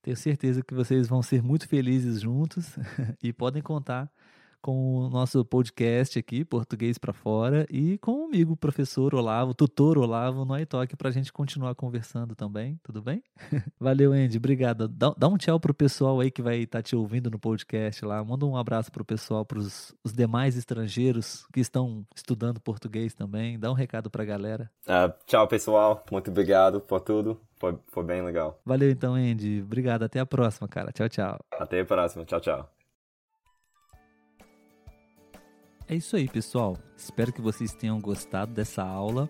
Tenho 0.01 0.17
certeza 0.17 0.63
que 0.63 0.73
vocês 0.73 1.07
vão 1.07 1.21
ser 1.21 1.43
muito 1.43 1.67
felizes 1.67 2.21
juntos 2.21 2.75
e 3.21 3.31
podem 3.31 3.61
contar 3.61 4.11
com 4.61 4.95
o 4.95 5.09
nosso 5.09 5.43
podcast 5.43 6.19
aqui, 6.19 6.45
Português 6.45 6.97
para 6.97 7.11
Fora, 7.11 7.65
e 7.69 7.97
comigo, 7.97 8.55
professor 8.55 9.15
Olavo, 9.15 9.53
tutor 9.53 9.97
Olavo, 9.97 10.45
no 10.45 10.57
iTalk, 10.57 10.95
para 10.95 11.09
a 11.09 11.11
gente 11.11 11.33
continuar 11.33 11.75
conversando 11.75 12.35
também, 12.35 12.79
tudo 12.83 13.01
bem? 13.01 13.23
Valeu, 13.79 14.13
Andy, 14.13 14.37
obrigado. 14.37 14.87
Dá, 14.87 15.13
dá, 15.17 15.27
um 15.27 15.37
tchau 15.37 15.59
pro 15.59 15.73
pessoal 15.73 16.19
aí 16.19 16.29
que 16.29 16.41
vai 16.41 16.59
estar 16.59 16.79
tá 16.79 16.83
te 16.83 16.95
ouvindo 16.95 17.29
no 17.29 17.39
podcast 17.39 18.05
lá. 18.05 18.23
Manda 18.23 18.45
um 18.45 18.55
abraço 18.55 18.91
pro 18.91 19.03
pessoal, 19.03 19.43
pros 19.43 19.93
os 20.03 20.13
demais 20.13 20.55
estrangeiros 20.55 21.45
que 21.51 21.59
estão 21.59 22.05
estudando 22.15 22.59
português 22.59 23.13
também. 23.13 23.59
Dá 23.59 23.71
um 23.71 23.75
recado 23.75 24.09
pra 24.09 24.23
galera. 24.23 24.69
Uh, 24.85 25.11
tchau, 25.25 25.47
pessoal. 25.47 26.03
Muito 26.11 26.29
obrigado 26.29 26.79
por 26.79 27.01
tudo. 27.01 27.39
Foi, 27.59 27.77
foi 27.87 28.03
bem 28.03 28.23
legal. 28.23 28.59
Valeu 28.65 28.89
então, 28.89 29.13
Andy. 29.13 29.61
Obrigado. 29.61 30.03
Até 30.03 30.19
a 30.19 30.25
próxima, 30.25 30.67
cara. 30.67 30.91
Tchau, 30.91 31.07
tchau. 31.07 31.39
Até 31.51 31.81
a 31.81 31.85
próxima. 31.85 32.25
Tchau, 32.25 32.39
tchau. 32.39 32.80
É 35.91 35.95
isso 35.95 36.15
aí, 36.15 36.25
pessoal. 36.25 36.77
Espero 36.95 37.33
que 37.33 37.41
vocês 37.41 37.73
tenham 37.73 37.99
gostado 37.99 38.53
dessa 38.53 38.81
aula. 38.81 39.29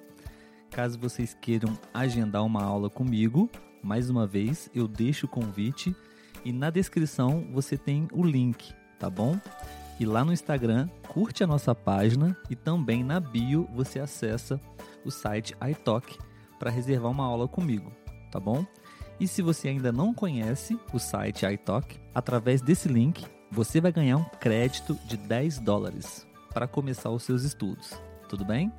Caso 0.69 0.99
vocês 0.99 1.35
queiram 1.41 1.75
agendar 1.91 2.45
uma 2.45 2.61
aula 2.63 2.87
comigo, 2.87 3.49
mais 3.81 4.11
uma 4.11 4.27
vez 4.27 4.69
eu 4.71 4.87
deixo 4.87 5.25
o 5.25 5.29
convite 5.29 5.95
e 6.45 6.53
na 6.53 6.69
descrição 6.69 7.47
você 7.51 7.75
tem 7.75 8.07
o 8.13 8.23
link, 8.23 8.75
tá 8.99 9.09
bom? 9.09 9.39
E 9.99 10.05
lá 10.05 10.23
no 10.23 10.31
Instagram, 10.31 10.87
curte 11.07 11.43
a 11.43 11.47
nossa 11.47 11.73
página 11.73 12.37
e 12.47 12.55
também 12.55 13.03
na 13.03 13.19
bio 13.19 13.67
você 13.73 13.99
acessa 13.99 14.61
o 15.03 15.09
site 15.09 15.55
iTalk 15.67 16.15
para 16.59 16.69
reservar 16.69 17.09
uma 17.09 17.25
aula 17.25 17.47
comigo, 17.47 17.91
tá 18.31 18.39
bom? 18.39 18.63
E 19.19 19.27
se 19.27 19.41
você 19.41 19.69
ainda 19.69 19.91
não 19.91 20.13
conhece 20.13 20.79
o 20.93 20.99
site 20.99 21.43
iTalk, 21.43 21.99
através 22.13 22.61
desse 22.61 22.87
link 22.87 23.25
você 23.49 23.81
vai 23.81 23.91
ganhar 23.91 24.17
um 24.17 24.25
crédito 24.39 24.93
de 25.07 25.17
10 25.17 25.57
dólares 25.57 26.29
para 26.53 26.67
começar 26.67 27.09
os 27.09 27.23
seus 27.23 27.43
estudos. 27.43 27.91
Tudo 28.29 28.45
bem? 28.45 28.71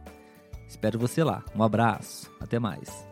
Espero 0.67 0.99
você 0.99 1.23
lá. 1.23 1.45
Um 1.55 1.63
abraço. 1.63 2.31
Até 2.41 2.59
mais. 2.59 3.12